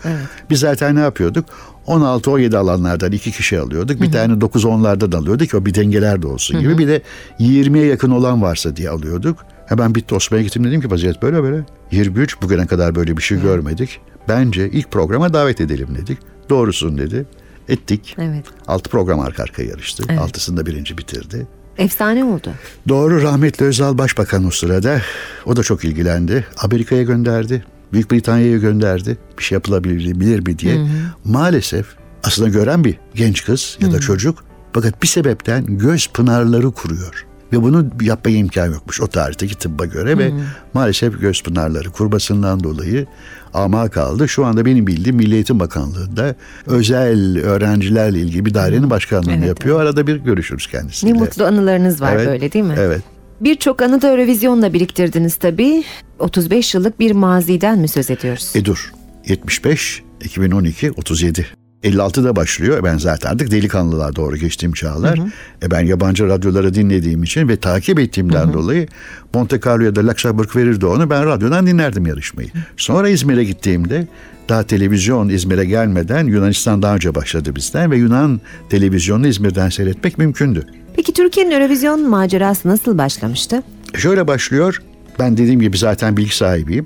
Biz 0.49 0.59
zaten 0.59 0.95
ne 0.95 0.99
yapıyorduk? 0.99 1.45
16-17 1.87 2.57
alanlardan 2.57 3.11
iki 3.11 3.31
kişi 3.31 3.59
alıyorduk. 3.59 4.01
Bir 4.01 4.11
tane 4.11 4.33
9-10'lardan 4.33 5.17
alıyorduk 5.17 5.53
o 5.53 5.65
bir 5.65 5.73
dengeler 5.73 6.21
de 6.21 6.27
olsun 6.27 6.59
gibi. 6.59 6.77
Bir 6.77 6.87
de 6.87 7.01
20'ye 7.39 7.85
yakın 7.85 8.11
olan 8.11 8.41
varsa 8.41 8.75
diye 8.75 8.89
alıyorduk. 8.89 9.45
Hemen 9.65 9.95
bitti 9.95 10.15
Osman'a 10.15 10.41
gittim 10.41 10.63
dedim 10.63 10.81
ki 10.81 10.91
vaziyet 10.91 11.21
böyle 11.21 11.43
böyle. 11.43 11.63
23 11.91 12.41
bugüne 12.41 12.67
kadar 12.67 12.95
böyle 12.95 13.17
bir 13.17 13.21
şey 13.21 13.41
görmedik. 13.41 13.99
Bence 14.27 14.69
ilk 14.69 14.91
programa 14.91 15.33
davet 15.33 15.61
edelim 15.61 15.87
dedik. 16.01 16.17
Doğrusun 16.49 16.97
dedi. 16.97 17.25
Ettik. 17.69 18.15
Evet. 18.19 18.45
Altı 18.67 18.89
program 18.89 19.19
arka 19.19 19.43
arkaya 19.43 19.69
yarıştı. 19.69 20.03
Altısında 20.19 20.65
birinci 20.65 20.97
bitirdi. 20.97 21.47
Efsane 21.79 22.25
oldu. 22.25 22.51
Doğru 22.87 23.21
rahmetli 23.21 23.65
Özal 23.65 23.97
Başbakan 23.97 24.45
o 24.47 24.51
sırada. 24.51 25.01
O 25.45 25.55
da 25.55 25.63
çok 25.63 25.85
ilgilendi. 25.85 26.47
Amerika'ya 26.57 27.03
gönderdi. 27.03 27.63
Büyük 27.93 28.11
Britanya'ya 28.11 28.57
gönderdi. 28.57 29.17
Bir 29.37 29.43
şey 29.43 29.55
yapılabilir 29.55 30.19
bilir 30.19 30.47
mi 30.47 30.59
diye. 30.59 30.87
Maalesef 31.25 31.85
aslında 32.23 32.49
gören 32.49 32.83
bir 32.83 32.97
genç 33.15 33.45
kız 33.45 33.77
ya 33.81 33.91
da 33.91 33.99
çocuk 33.99 34.43
fakat 34.73 35.03
bir 35.03 35.07
sebepten 35.07 35.77
göz 35.77 36.07
pınarları 36.07 36.71
kuruyor. 36.71 37.25
Ve 37.53 37.63
bunu 37.63 37.85
yapmaya 38.01 38.37
imkan 38.37 38.67
yokmuş 38.67 39.01
o 39.01 39.07
tarihteki 39.07 39.57
tıbba 39.57 39.85
göre 39.85 40.17
ve 40.17 40.31
maalesef 40.73 41.21
göz 41.21 41.43
pınarları 41.43 41.89
kurmasından 41.89 42.63
dolayı 42.63 43.05
ama 43.53 43.89
kaldı. 43.89 44.27
Şu 44.27 44.45
anda 44.45 44.65
benim 44.65 44.87
bildiğim 44.87 45.17
Milli 45.17 45.35
Eğitim 45.35 45.59
Bakanlığı'nda 45.59 46.35
özel 46.65 47.39
öğrencilerle 47.39 48.19
ilgili 48.19 48.45
bir 48.45 48.53
dairenin 48.53 48.89
başkanlığını 48.89 49.35
Evet, 49.35 49.47
yapıyor. 49.47 49.81
Arada 49.81 50.07
bir 50.07 50.15
görüşürüz 50.15 50.67
kendisiyle. 50.67 51.13
Ne 51.13 51.19
mutlu 51.19 51.45
anılarınız 51.45 52.01
var 52.01 52.13
Evet, 52.15 52.27
böyle 52.27 52.51
değil 52.51 52.65
mi? 52.65 52.75
Evet. 52.77 53.01
Birçok 53.41 53.81
anı 53.81 54.01
da 54.01 54.07
Eurovision'la 54.11 54.73
biriktirdiniz 54.73 55.35
tabii. 55.35 55.83
35 56.19 56.75
yıllık 56.75 56.99
bir 56.99 57.11
maziden 57.11 57.79
mi 57.79 57.87
söz 57.87 58.09
ediyoruz? 58.09 58.51
E 58.55 58.65
dur. 58.65 58.91
75, 59.27 60.03
2012, 60.23 60.91
37. 60.91 61.47
56'da 61.83 62.35
başlıyor. 62.35 62.83
Ben 62.83 62.97
zaten 62.97 63.29
artık 63.29 63.51
delikanlılığa 63.51 64.15
doğru 64.15 64.37
geçtiğim 64.37 64.73
çağlar. 64.73 65.19
E 65.63 65.71
ben 65.71 65.81
yabancı 65.81 66.27
radyoları 66.27 66.73
dinlediğim 66.73 67.23
için 67.23 67.47
ve 67.47 67.57
takip 67.57 67.99
ettiğimden 67.99 68.53
dolayı 68.53 68.87
Monte 69.33 69.59
Carlo 69.65 69.83
ya 69.83 69.95
da 69.95 70.07
Luxembourg 70.07 70.55
verirdi 70.55 70.85
onu. 70.85 71.09
Ben 71.09 71.25
radyodan 71.25 71.67
dinlerdim 71.67 72.05
yarışmayı. 72.05 72.49
Sonra 72.77 73.09
İzmir'e 73.09 73.43
gittiğimde 73.43 74.07
daha 74.49 74.63
televizyon 74.63 75.29
İzmir'e 75.29 75.65
gelmeden 75.65 76.25
Yunanistan 76.27 76.81
daha 76.81 76.95
önce 76.95 77.15
başladı 77.15 77.55
bizden 77.55 77.91
ve 77.91 77.97
Yunan 77.97 78.41
televizyonunu 78.69 79.27
İzmir'den 79.27 79.69
seyretmek 79.69 80.17
mümkündü. 80.17 80.65
Peki 80.95 81.13
Türkiye'nin 81.13 81.51
Eurovision 81.51 82.09
macerası 82.09 82.67
nasıl 82.67 82.97
başlamıştı? 82.97 83.63
Şöyle 83.95 84.27
başlıyor. 84.27 84.81
Ben 85.19 85.37
dediğim 85.37 85.59
gibi 85.59 85.77
zaten 85.77 86.17
bilgi 86.17 86.35
sahibiyim. 86.35 86.85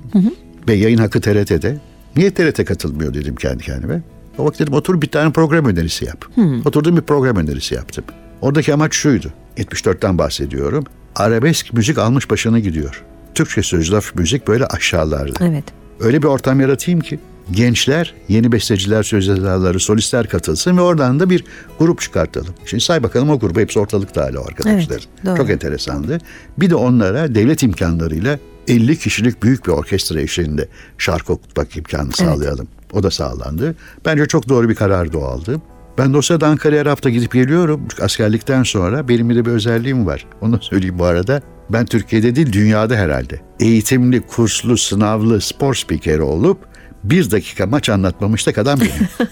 Ve 0.67 0.73
yayın 0.73 0.97
hakkı 0.97 1.21
TRT'de. 1.21 1.77
Niye 2.15 2.31
TRT 2.33 2.65
katılmıyor 2.65 3.13
dedim 3.13 3.35
kendi 3.35 3.63
kendime. 3.63 4.01
O 4.37 4.45
vakit 4.45 4.59
dedim 4.59 4.73
otur 4.73 5.01
bir 5.01 5.07
tane 5.07 5.31
program 5.31 5.65
önerisi 5.65 6.05
yap. 6.05 6.25
Oturdum 6.65 6.97
bir 6.97 7.01
program 7.01 7.35
önerisi 7.35 7.75
yaptım. 7.75 8.03
Oradaki 8.41 8.73
amaç 8.73 8.93
şuydu. 8.93 9.33
74'ten 9.57 10.17
bahsediyorum. 10.17 10.83
Arabesk 11.15 11.73
müzik 11.73 11.97
almış 11.97 12.29
başına 12.29 12.59
gidiyor. 12.59 13.03
Türkçe 13.35 13.63
söz 13.63 13.93
laf 13.93 14.15
müzik 14.15 14.47
böyle 14.47 14.65
aşağılarda. 14.65 15.45
Evet. 15.45 15.63
Öyle 15.99 16.21
bir 16.21 16.27
ortam 16.27 16.59
yaratayım 16.59 16.99
ki 16.99 17.19
gençler, 17.51 18.13
yeni 18.27 18.51
besteciler, 18.51 19.03
söz 19.03 19.27
yazarları, 19.27 19.79
solistler 19.79 20.27
katılsın 20.27 20.77
ve 20.77 20.81
oradan 20.81 21.19
da 21.19 21.29
bir 21.29 21.43
grup 21.79 22.01
çıkartalım. 22.01 22.53
Şimdi 22.65 22.83
say 22.83 23.03
bakalım 23.03 23.29
o 23.29 23.39
grubu 23.39 23.59
hepsi 23.59 23.79
ortalıkta 23.79 24.21
hala 24.21 24.41
arkadaşlar. 24.41 24.95
Evet, 24.95 25.07
doğru. 25.25 25.37
Çok 25.37 25.49
enteresandı. 25.49 26.17
Bir 26.57 26.69
de 26.69 26.75
onlara 26.75 27.35
devlet 27.35 27.63
imkanlarıyla 27.63 28.39
50 28.67 28.97
kişilik 28.99 29.43
büyük 29.43 29.65
bir 29.67 29.71
orkestra 29.71 30.21
eşliğinde 30.21 30.67
şarkı 30.97 31.33
okutmak 31.33 31.77
imkanı 31.77 32.11
sağlayalım. 32.11 32.67
O 32.93 33.03
da 33.03 33.11
sağlandı. 33.11 33.75
Bence 34.05 34.25
çok 34.25 34.49
doğru 34.49 34.69
bir 34.69 34.75
karardı 34.75 35.17
o 35.17 35.23
aldı. 35.23 35.61
Ben 35.97 36.13
sırada 36.21 36.47
Ankara'ya 36.47 36.81
her 36.81 36.85
hafta 36.85 37.09
gidip 37.09 37.33
geliyorum. 37.33 37.81
Çünkü 37.89 38.03
Askerlikten 38.03 38.63
sonra 38.63 39.07
benim 39.07 39.35
de 39.35 39.45
bir 39.45 39.51
özelliğim 39.51 40.05
var. 40.05 40.25
Onu 40.41 40.53
da 40.53 40.61
söyleyeyim 40.61 40.99
bu 40.99 41.05
arada. 41.05 41.41
Ben 41.69 41.85
Türkiye'de 41.85 42.35
değil 42.35 42.53
dünyada 42.53 42.95
herhalde. 42.95 43.41
Eğitimli, 43.59 44.21
kurslu, 44.21 44.77
sınavlı 44.77 45.41
spor 45.41 45.75
spikeri 45.75 46.21
olup 46.21 46.57
bir 47.03 47.31
dakika 47.31 47.65
maç 47.65 47.89
anlatmamış 47.89 48.47
da 48.47 48.61
adam 48.61 48.79
benim. 48.79 49.07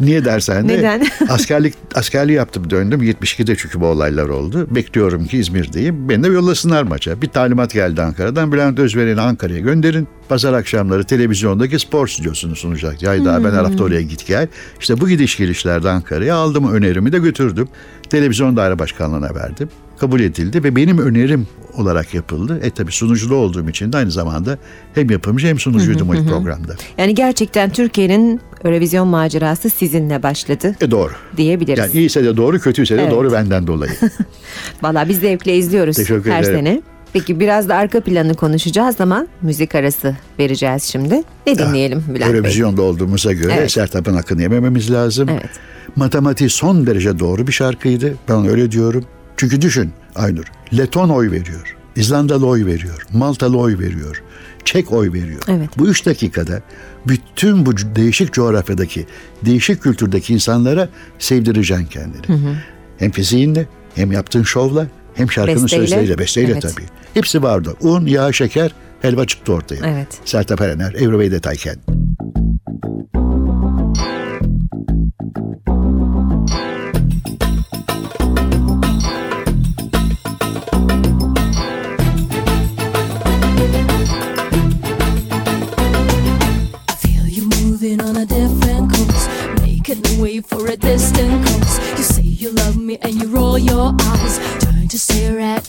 Niye 0.00 0.24
dersen 0.24 0.68
de 0.68 0.78
Neden? 0.78 1.06
askerlik 1.28 1.74
askerliği 1.94 2.36
yaptım 2.36 2.70
döndüm 2.70 3.02
72'de 3.02 3.56
çünkü 3.56 3.80
bu 3.80 3.86
olaylar 3.86 4.28
oldu. 4.28 4.66
Bekliyorum 4.70 5.26
ki 5.26 5.38
İzmir'deyim. 5.38 6.08
Beni 6.08 6.24
de 6.24 6.28
yollasınlar 6.28 6.82
maça. 6.82 7.22
Bir 7.22 7.28
talimat 7.28 7.72
geldi 7.72 8.02
Ankara'dan. 8.02 8.52
Bülent 8.52 8.78
Özveren'i 8.78 9.20
Ankara'ya 9.20 9.60
gönderin. 9.60 10.08
Pazar 10.28 10.52
akşamları 10.52 11.04
televizyondaki 11.04 11.78
spor 11.78 12.08
stüdyosunu 12.08 12.56
sunacak. 12.56 13.02
Ya 13.02 13.24
daha 13.24 13.44
ben 13.44 13.50
her 13.50 13.64
hafta 13.64 13.84
oraya 13.84 14.02
git 14.02 14.26
gel. 14.26 14.48
İşte 14.80 15.00
bu 15.00 15.08
gidiş 15.08 15.36
gelişlerde 15.36 15.90
Ankara'ya 15.90 16.34
aldım 16.34 16.72
önerimi 16.72 17.12
de 17.12 17.18
götürdüm. 17.18 17.68
Televizyon 18.10 18.56
daire 18.56 18.78
başkanlığına 18.78 19.34
verdim. 19.34 19.68
Kabul 19.98 20.20
edildi 20.20 20.64
ve 20.64 20.76
benim 20.76 20.98
önerim 20.98 21.46
olarak 21.74 22.14
yapıldı. 22.14 22.60
E 22.62 22.70
tabi 22.70 22.92
sunuculu 22.92 23.34
olduğum 23.34 23.70
için 23.70 23.92
de 23.92 23.96
aynı 23.96 24.10
zamanda 24.10 24.58
hem 24.94 25.10
yapımcı 25.10 25.46
hem 25.46 25.58
sunucuydum 25.58 26.08
o 26.08 26.12
programda. 26.12 26.74
Yani 26.98 27.14
gerçekten 27.14 27.70
Türkiye'nin 27.70 28.40
Eurovision 28.64 29.08
macerası 29.08 29.70
sizinle 29.70 30.22
başladı 30.22 30.74
E 30.80 30.90
doğru. 30.90 31.12
diyebiliriz. 31.36 31.78
Yani 31.78 31.92
iyiyse 31.92 32.24
de 32.24 32.36
doğru, 32.36 32.58
kötüyse 32.60 32.96
de 32.96 33.02
Evet. 33.02 33.12
doğru 33.12 33.32
benden 33.32 33.66
dolayı. 33.66 33.92
Valla 34.82 35.08
biz 35.08 35.20
zevkle 35.20 35.56
izliyoruz 35.56 35.96
Teşekkür 35.96 36.30
her 36.30 36.42
ederim. 36.42 36.56
sene. 36.58 36.82
Peki 37.12 37.40
biraz 37.40 37.68
da 37.68 37.76
arka 37.76 38.00
planı 38.00 38.34
konuşacağız 38.34 39.00
ama 39.00 39.26
müzik 39.42 39.74
arası 39.74 40.16
vereceğiz 40.38 40.82
şimdi. 40.82 41.22
Ne 41.46 41.58
dinleyelim 41.58 42.04
Bülent 42.08 42.20
Bey? 42.32 42.38
Eurovizyonda 42.38 42.82
olduğumuza 42.82 43.32
göre 43.32 43.54
Evet. 43.58 43.70
Sertab'ın 43.72 44.14
hakkını 44.14 44.42
yemememiz 44.42 44.90
lazım. 44.92 45.28
Evet. 45.32 45.50
Matematiği 45.96 46.50
son 46.50 46.86
derece 46.86 47.18
doğru 47.18 47.46
bir 47.46 47.52
şarkıydı. 47.52 48.14
Ben 48.28 48.48
öyle 48.48 48.70
diyorum. 48.72 49.04
Çünkü 49.36 49.62
düşün 49.62 49.90
Aynur. 50.14 50.44
Leton 50.78 51.08
oy 51.08 51.30
veriyor. 51.30 51.76
İzlandalı 51.96 52.46
oy 52.46 52.66
veriyor. 52.66 53.02
Maltalı 53.12 53.58
oy 53.58 53.78
veriyor. 53.78 54.22
Çek 54.64 54.92
oy 54.92 55.12
veriyor. 55.12 55.40
Evet. 55.48 55.70
Bu 55.78 55.88
üç 55.88 56.06
dakikada 56.06 56.62
bütün 57.08 57.66
bu 57.66 57.76
değişik 57.76 58.32
coğrafyadaki, 58.32 59.06
değişik 59.44 59.82
kültürdeki 59.82 60.34
insanlara 60.34 60.88
sevdireceksin 61.18 61.86
kendini. 61.86 62.56
Hem 62.98 63.10
fiziğinle, 63.10 63.66
hem 63.94 64.12
yaptığın 64.12 64.42
şovla, 64.42 64.86
hem 65.14 65.30
şarkının 65.30 65.62
Besteyle. 65.64 65.86
sözleriyle, 65.86 66.18
besteyle 66.18 66.52
Evet. 66.52 66.62
tabii. 66.62 66.86
Hepsi 67.14 67.42
vardı. 67.42 67.74
Un, 67.80 68.06
yağ, 68.06 68.32
şeker, 68.32 68.74
helva 69.02 69.26
çıktı 69.26 69.52
ortaya. 69.52 69.80
Evet. 69.86 70.08
Sertab 70.24 70.58
Erener, 70.58 70.92
Everyway 70.94 71.40
That 71.40 71.54
I 71.54 71.58
Can. 71.58 71.76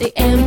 the 0.02 0.12
end. 0.18 0.41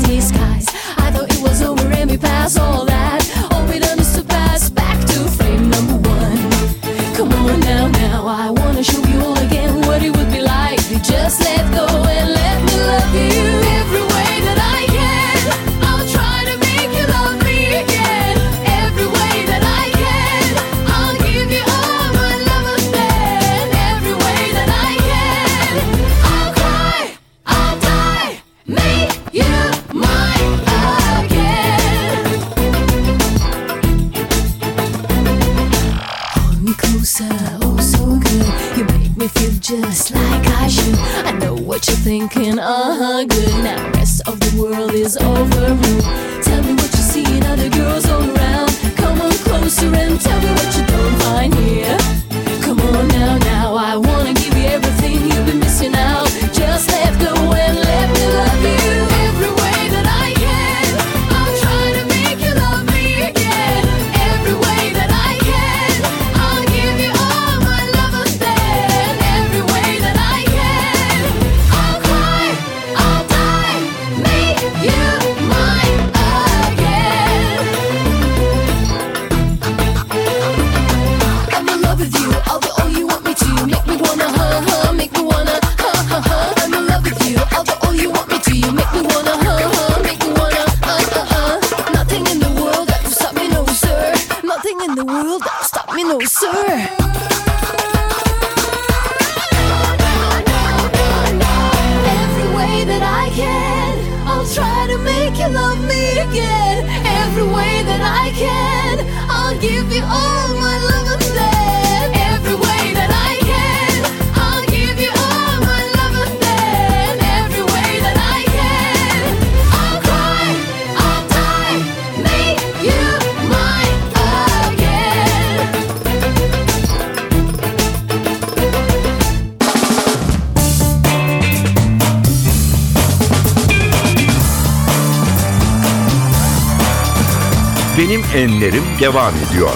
Benim 138.05 138.21
enlerim 138.35 138.83
devam 139.01 139.35
ediyor. 139.35 139.71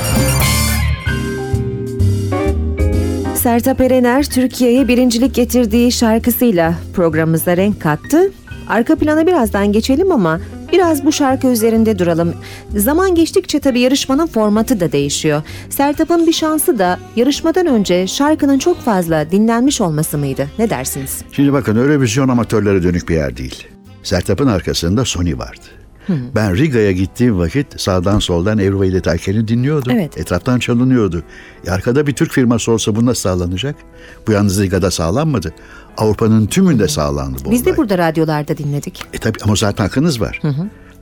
Sertab 3.34 3.80
Erener 3.80 4.24
Türkiye'ye 4.24 4.88
birincilik 4.88 5.34
getirdiği 5.34 5.92
şarkısıyla 5.92 6.74
programımıza 6.94 7.56
renk 7.56 7.80
kattı. 7.80 8.32
Arka 8.68 8.96
plana 8.96 9.26
birazdan 9.26 9.72
geçelim 9.72 10.12
ama 10.12 10.40
biraz 10.72 11.04
bu 11.04 11.12
şarkı 11.12 11.46
üzerinde 11.46 11.98
duralım. 11.98 12.34
Zaman 12.76 13.14
geçtikçe 13.14 13.60
tabii 13.60 13.80
yarışmanın 13.80 14.26
formatı 14.26 14.80
da 14.80 14.92
değişiyor. 14.92 15.42
Sertab'ın 15.70 16.26
bir 16.26 16.32
şansı 16.32 16.78
da 16.78 16.98
yarışmadan 17.16 17.66
önce 17.66 18.06
şarkının 18.06 18.58
çok 18.58 18.80
fazla 18.80 19.30
dinlenmiş 19.30 19.80
olması 19.80 20.18
mıydı? 20.18 20.48
Ne 20.58 20.70
dersiniz? 20.70 21.22
Şimdi 21.32 21.52
bakın 21.52 21.76
Eurovision 21.76 22.28
amatörlere 22.28 22.82
dönük 22.82 23.08
bir 23.08 23.14
yer 23.14 23.36
değil. 23.36 23.66
Sertab'ın 24.02 24.46
arkasında 24.46 25.04
Sony 25.04 25.38
vardı. 25.38 25.77
Ben 26.34 26.56
Riga'ya 26.56 26.92
gittiğim 26.92 27.38
vakit 27.38 27.80
sağdan 27.80 28.18
soldan 28.18 28.58
Ebru 28.58 28.84
ile 28.84 29.00
Tayken'i 29.00 29.48
dinliyordum. 29.48 29.92
Evet. 29.92 30.18
Etraftan 30.18 30.58
çalınıyordu. 30.58 31.22
E 31.66 31.70
arkada 31.70 32.06
bir 32.06 32.12
Türk 32.12 32.32
firması 32.32 32.72
olsa 32.72 32.96
bu 32.96 33.06
nasıl 33.06 33.20
sağlanacak? 33.20 33.76
Bu 34.26 34.32
yalnız 34.32 34.62
Riga'da 34.62 34.90
sağlanmadı. 34.90 35.54
Avrupa'nın 35.96 36.46
tümünde 36.46 36.88
sağlandı 36.88 37.38
bu 37.44 37.50
Biz 37.50 37.64
de 37.64 37.68
olay. 37.70 37.76
burada 37.76 37.98
radyolarda 37.98 38.58
dinledik. 38.58 39.02
E 39.12 39.18
tabi 39.18 39.38
ama 39.42 39.54
zaten 39.54 39.84
hakkınız 39.84 40.20
var. 40.20 40.40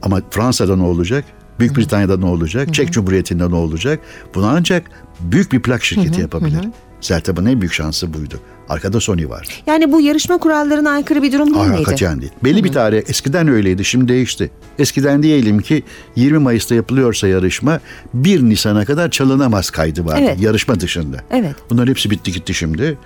Ama 0.02 0.20
Fransa'da 0.30 0.76
ne 0.76 0.82
olacak? 0.82 1.24
Büyük 1.58 1.76
Britanya'da 1.76 2.16
ne 2.16 2.26
olacak? 2.26 2.74
Çek 2.74 2.92
Cumhuriyeti'nde 2.92 3.50
ne 3.50 3.54
olacak? 3.54 4.00
Bunu 4.34 4.46
ancak 4.46 4.82
büyük 5.20 5.52
bir 5.52 5.62
plak 5.62 5.84
şirketi 5.84 6.20
yapabilir. 6.20 6.60
Sertab'ın 7.00 7.46
en 7.46 7.60
büyük 7.60 7.72
şansı 7.72 8.14
buydu. 8.14 8.40
Arkada 8.68 9.00
Sony 9.00 9.28
var. 9.28 9.62
Yani 9.66 9.92
bu 9.92 10.00
yarışma 10.00 10.38
kurallarına 10.38 10.90
aykırı 10.90 11.22
bir 11.22 11.32
durum 11.32 11.46
değil 11.46 11.56
Hayır 11.58 11.70
miydi? 11.72 11.82
katiyen 11.84 12.20
değil. 12.20 12.32
Belli 12.44 12.64
bir 12.64 12.72
tarih 12.72 13.02
eskiden 13.08 13.48
öyleydi 13.48 13.84
şimdi 13.84 14.08
değişti. 14.12 14.50
Eskiden 14.78 15.22
diyelim 15.22 15.58
ki 15.60 15.82
20 16.16 16.38
Mayıs'ta 16.38 16.74
yapılıyorsa 16.74 17.28
yarışma 17.28 17.80
1 18.14 18.42
Nisan'a 18.42 18.84
kadar 18.84 19.10
çalınamaz 19.10 19.70
kaydı 19.70 20.04
vardı 20.06 20.20
Evet. 20.22 20.40
yarışma 20.40 20.80
dışında. 20.80 21.16
Evet. 21.30 21.54
Bunların 21.70 21.90
hepsi 21.90 22.10
bitti 22.10 22.32
gitti 22.32 22.54
şimdi. 22.54 22.98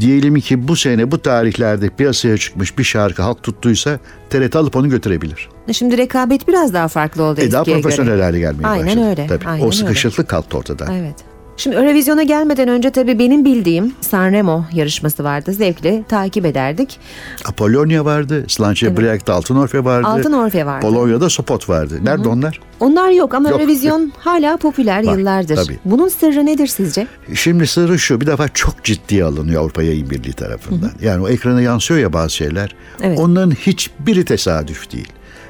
Diyelim 0.00 0.34
ki 0.40 0.68
bu 0.68 0.76
sene 0.76 1.10
bu 1.10 1.22
tarihlerde 1.22 1.88
piyasaya 1.90 2.36
çıkmış 2.38 2.78
bir 2.78 2.84
şarkı 2.84 3.22
halk 3.22 3.42
tuttuysa 3.42 3.98
TRT 4.30 4.56
alıp 4.56 4.76
onu 4.76 4.88
götürebilir. 4.90 5.48
Şimdi 5.72 5.98
rekabet 5.98 6.48
biraz 6.48 6.74
daha 6.74 6.88
farklı 6.88 7.22
oldu 7.22 7.40
E 7.40 7.52
daha 7.52 7.64
profesyonel 7.64 8.12
göre. 8.12 8.22
hale 8.22 8.38
gelmeye 8.38 8.66
Aynen 8.68 8.86
başladı. 8.86 9.06
öyle, 9.10 9.26
Tabii. 9.26 9.46
aynen 9.46 9.62
o 9.62 9.66
öyle. 9.66 9.76
sıkışıklık 9.76 10.28
kalktı 10.28 10.56
ortadan. 10.58 10.94
Evet. 10.94 11.14
Şimdi 11.58 11.76
Eurovision'a 11.76 12.22
gelmeden 12.22 12.68
önce 12.68 12.90
tabii 12.90 13.18
benim 13.18 13.44
bildiğim 13.44 13.94
Sanremo 14.00 14.64
yarışması 14.72 15.24
vardı. 15.24 15.52
Zevkle 15.52 16.04
takip 16.08 16.46
ederdik. 16.46 16.98
Apollonia 17.44 18.04
vardı, 18.04 18.44
Slanche 18.48 18.96
Briag'da 18.96 19.34
Altınorfe 19.34 19.84
vardı. 19.84 20.08
Altınorfe 20.08 20.66
vardı. 20.66 20.86
Polonya'da 20.86 21.28
Sopot 21.28 21.68
vardı. 21.68 21.98
Nerede 22.02 22.28
onlar? 22.28 22.60
Onlar 22.80 23.10
yok 23.10 23.34
ama 23.34 23.48
Yok. 23.48 23.60
Eurovision 23.60 24.12
hala 24.18 24.56
popüler 24.56 25.06
Var, 25.06 25.16
yıllardır. 25.18 25.56
tabii. 25.56 25.78
Bunun 25.84 26.08
sırrı 26.08 26.46
nedir 26.46 26.66
sizce? 26.66 27.06
Şimdi 27.34 27.66
sırrı 27.66 27.98
şu 27.98 28.20
bir 28.20 28.26
defa 28.26 28.48
çok 28.48 28.84
ciddiye 28.84 29.24
alınıyor 29.24 29.62
Avrupa 29.62 29.82
Yayın 29.82 30.10
Birliği 30.10 30.32
tarafından. 30.32 30.90
Yani 31.02 31.22
o 31.22 31.28
ekrana 31.28 31.60
yansıyor 31.60 32.00
ya 32.00 32.12
bazı 32.12 32.30
şeyler. 32.34 32.74
Evet. 33.02 33.18
Onların 33.18 33.50
hiçbiri 33.50 34.24
tesadüf 34.24 34.92
değil. 34.92 35.08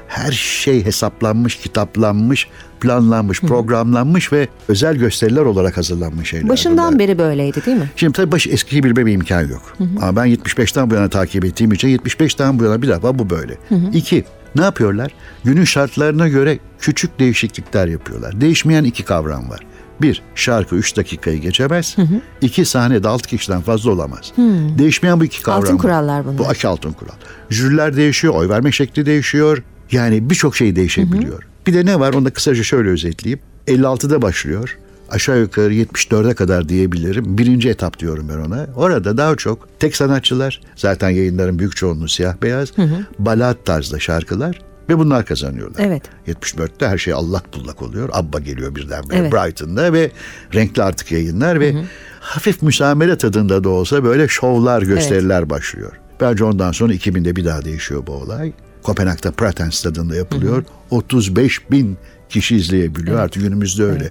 Her 0.09 0.31
şey 0.31 0.85
hesaplanmış, 0.85 1.55
kitaplanmış, 1.55 2.47
planlanmış, 2.79 3.41
programlanmış 3.41 4.33
ve 4.33 4.47
özel 4.67 4.95
gösteriler 4.95 5.41
olarak 5.41 5.77
hazırlanmış 5.77 6.29
şeyler. 6.29 6.49
Başından 6.49 6.87
bunlar. 6.87 6.99
beri 6.99 7.19
böyleydi 7.19 7.65
değil 7.65 7.77
mi? 7.77 7.91
Şimdi 7.95 8.13
tabii 8.13 8.31
başı 8.31 8.49
eskiyi 8.49 8.83
bilme 8.83 9.05
bir 9.05 9.13
imkan 9.13 9.41
yok. 9.47 9.77
Ama 10.01 10.15
ben 10.15 10.27
75'ten 10.35 10.89
bu 10.89 10.95
yana 10.95 11.09
takip 11.09 11.45
ettiğim 11.45 11.71
için 11.71 11.97
75'ten 11.97 12.59
bu 12.59 12.63
yana 12.63 12.81
bir 12.81 12.87
defa 12.87 13.19
bu 13.19 13.29
böyle. 13.29 13.57
İki, 13.93 14.25
ne 14.55 14.61
yapıyorlar? 14.61 15.11
Günün 15.43 15.63
şartlarına 15.63 16.27
göre 16.27 16.59
küçük 16.79 17.19
değişiklikler 17.19 17.87
yapıyorlar. 17.87 18.41
Değişmeyen 18.41 18.83
iki 18.83 19.03
kavram 19.05 19.49
var. 19.49 19.59
Bir, 20.01 20.21
şarkı 20.35 20.75
3 20.75 20.97
dakikayı 20.97 21.41
geçemez. 21.41 21.95
İki, 22.41 22.65
sahnede 22.65 23.07
6 23.07 23.27
kişiden 23.27 23.61
fazla 23.61 23.91
olamaz. 23.91 24.31
Değişmeyen 24.77 25.19
bu 25.19 25.23
iki 25.23 25.43
kavram 25.43 25.61
Altın 25.61 25.77
kurallar 25.77 26.25
bunlar. 26.25 26.37
Bu 26.37 26.53
iki 26.53 26.67
altın 26.67 26.91
kural. 26.91 27.13
Jüriler 27.49 27.95
değişiyor, 27.95 28.33
oy 28.33 28.49
verme 28.49 28.71
şekli 28.71 29.05
değişiyor. 29.05 29.63
Yani 29.91 30.29
birçok 30.29 30.55
şey 30.55 30.75
değişebiliyor. 30.75 31.43
Bir 31.67 31.73
de 31.73 31.85
ne 31.85 31.99
var 31.99 32.13
onu 32.13 32.25
da 32.25 32.29
kısaca 32.29 32.63
şöyle 32.63 32.89
özetleyeyim. 32.89 33.39
56'da 33.67 34.21
başlıyor. 34.21 34.77
Aşağı 35.09 35.39
yukarı 35.39 35.73
74'e 35.73 36.33
kadar 36.33 36.69
diyebilirim. 36.69 37.37
Birinci 37.37 37.69
etap 37.69 37.99
diyorum 37.99 38.29
ben 38.29 38.37
ona. 38.37 38.67
Orada 38.75 39.17
daha 39.17 39.35
çok 39.35 39.67
tek 39.79 39.95
sanatçılar, 39.95 40.61
zaten 40.75 41.09
yayınların 41.09 41.59
büyük 41.59 41.75
çoğunluğu 41.75 42.07
siyah 42.07 42.35
beyaz, 42.41 42.73
balat 43.19 43.65
tarzda 43.65 43.99
şarkılar 43.99 44.61
ve 44.89 44.97
bunlar 44.97 45.25
kazanıyorlar. 45.25 45.83
Evet. 45.85 46.03
74'te 46.27 46.87
her 46.87 46.97
şey 46.97 47.13
allak 47.13 47.53
bullak 47.53 47.81
oluyor. 47.81 48.09
Abba 48.13 48.39
geliyor 48.39 48.75
birdenbire 48.75 49.17
Evet. 49.17 49.33
Brighton'da 49.33 49.93
ve 49.93 50.11
renkli 50.55 50.83
artık 50.83 51.11
yayınlar 51.11 51.59
ve 51.59 51.75
hafif 52.19 52.61
müsamere 52.61 53.17
tadında 53.17 53.63
da 53.63 53.69
olsa 53.69 54.03
böyle 54.03 54.27
şovlar, 54.27 54.81
gösteriler 54.81 55.49
başlıyor. 55.49 55.91
Bence 56.21 56.43
ondan 56.43 56.71
sonra 56.71 56.93
2000'de 56.93 57.35
bir 57.35 57.45
daha 57.45 57.65
değişiyor 57.65 58.07
bu 58.07 58.11
olay. 58.11 58.53
Kopenhag'da 58.83 59.31
Praten 59.31 59.69
stadında 59.69 60.15
yapılıyor. 60.15 60.63
35 60.89 61.71
bin 61.71 61.97
kişi 62.29 62.55
izleyebiliyor. 62.55 63.19
Artık 63.19 63.43
günümüzde 63.43 63.83
öyle. 63.83 64.09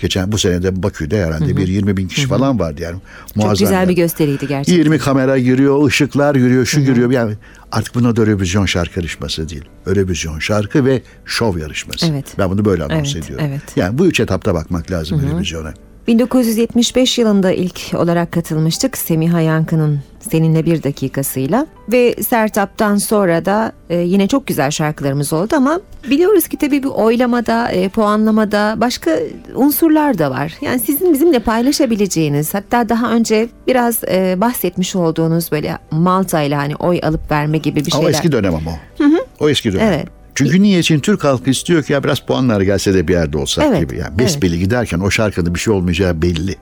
Geçen 0.00 0.32
bu 0.32 0.38
senede 0.38 0.82
Bakü'de 0.82 1.24
herhalde 1.24 1.56
bir 1.56 1.68
20 1.68 1.96
bin 1.96 2.08
kişi 2.08 2.26
falan 2.26 2.58
vardı 2.58 2.82
yani. 2.82 3.00
Çok 3.26 3.36
Muazzam 3.36 3.54
güzel 3.66 3.72
yani. 3.72 3.88
bir 3.88 3.96
gösteriydi 3.96 4.46
gerçekten. 4.48 4.78
20 4.78 4.98
kamera 4.98 5.38
giriyor, 5.38 5.86
ışıklar 5.86 6.34
giriyor, 6.34 6.66
şu 6.66 6.80
giriyor. 6.80 7.10
Yani 7.10 7.34
artık 7.72 7.94
buna 7.94 8.16
da 8.16 8.20
Eurovision 8.20 8.66
şarkı 8.66 8.98
yarışması 9.00 9.48
değil. 9.48 9.64
Eurovision 9.86 10.38
şarkı 10.38 10.84
ve 10.84 11.02
şov 11.24 11.58
yarışması. 11.58 12.06
Evet. 12.06 12.26
Ben 12.38 12.50
bunu 12.50 12.64
böyle 12.64 12.84
anons 12.84 13.14
Evet, 13.14 13.24
ediyorum. 13.24 13.46
evet. 13.48 13.62
Yani 13.76 13.98
bu 13.98 14.06
üç 14.06 14.20
etapta 14.20 14.54
bakmak 14.54 14.90
lazım 14.90 15.20
Eurovision'a. 15.24 15.74
1975 16.08 17.18
yılında 17.18 17.52
ilk 17.52 17.80
olarak 17.94 18.32
katılmıştık 18.32 18.98
Semiha 18.98 19.40
Yankı'nın 19.40 20.00
Seninle 20.30 20.66
Bir 20.66 20.82
Dakikasıyla 20.82 21.66
ve 21.92 22.14
Sertap'tan 22.22 22.96
sonra 22.96 23.44
da 23.44 23.72
e, 23.90 23.96
yine 23.98 24.28
çok 24.28 24.46
güzel 24.46 24.70
şarkılarımız 24.70 25.32
oldu 25.32 25.56
ama 25.56 25.80
biliyoruz 26.10 26.48
ki 26.48 26.56
tabii 26.56 26.82
bu 26.82 27.02
oylamada, 27.04 27.70
e, 27.70 27.88
puanlamada 27.88 28.74
başka 28.76 29.18
unsurlar 29.54 30.18
da 30.18 30.30
var. 30.30 30.52
Yani 30.60 30.80
sizin 30.80 31.12
bizimle 31.12 31.38
paylaşabileceğiniz 31.38 32.54
hatta 32.54 32.88
daha 32.88 33.12
önce 33.12 33.48
biraz 33.66 34.04
e, 34.04 34.36
bahsetmiş 34.40 34.96
olduğunuz 34.96 35.52
böyle 35.52 35.78
Malta 35.90 36.42
ile 36.42 36.54
hani 36.54 36.76
oy 36.76 37.00
alıp 37.02 37.30
verme 37.30 37.58
gibi 37.58 37.86
bir 37.86 37.92
Ama 37.92 38.02
şeyler. 38.02 38.14
eski 38.14 38.32
dönem 38.32 38.54
ama 38.54 38.70
o. 38.70 39.04
O 39.44 39.48
eski 39.48 39.72
dönem. 39.72 39.86
Evet. 39.88 40.17
Çünkü 40.38 40.62
niye 40.62 40.78
için 40.78 41.00
Türk 41.00 41.24
halkı 41.24 41.50
istiyor 41.50 41.82
ki 41.82 41.92
ya 41.92 42.04
biraz 42.04 42.20
puanlar 42.20 42.60
gelse 42.60 42.94
de 42.94 43.08
bir 43.08 43.12
yerde 43.12 43.38
olsak 43.38 43.64
Evet, 43.68 43.80
gibi. 43.80 43.98
Yani 43.98 44.18
besbelli 44.18 44.58
giderken 44.58 45.00
o 45.00 45.10
şarkıda 45.10 45.54
bir 45.54 45.60
şey 45.60 45.74
olmayacağı 45.74 46.22
belli. 46.22 46.56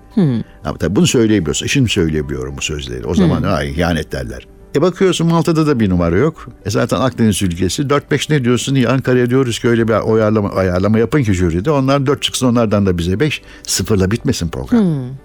Ama 0.65 0.79
tabii 0.79 0.97
bunu 0.97 1.07
söyleyebiliyorsun. 1.07 1.67
Şimdi 1.67 1.91
söyleyebiliyorum 1.91 2.57
bu 2.57 2.63
sözleri. 2.63 3.07
O 3.07 3.15
zaman 3.15 3.43
ay 3.43 3.71
ihanet 3.71 4.13
derler. 4.13 4.47
E 4.75 4.83
bakıyorsun 4.83 5.27
Malta'da 5.27 5.67
da 5.67 5.81
bir 5.81 5.91
numara 5.91 6.17
yok. 6.17 6.49
E 6.67 6.71
zaten 6.71 7.01
Akdeniz 7.01 7.43
ülkesi 7.43 7.83
4-5 7.83 8.33
ne 8.33 8.45
diyorsun? 8.45 8.75
İyi 8.75 8.89
Ankara'ya 8.89 9.31
diyoruz 9.31 9.59
ki 9.59 9.69
öyle 9.69 9.89
bir 9.89 10.15
ayarlama, 10.15 10.51
ayarlama 10.51 10.99
yapın 10.99 11.23
ki 11.23 11.33
jüride. 11.35 11.71
Onlar 11.71 12.07
4 12.07 12.23
çıksın 12.23 12.47
onlardan 12.47 12.87
da 12.87 12.99
bize 12.99 13.21
5. 13.21 13.43
Sıfırla 13.63 14.11
bitmesin 14.11 14.49
program. 14.49 14.81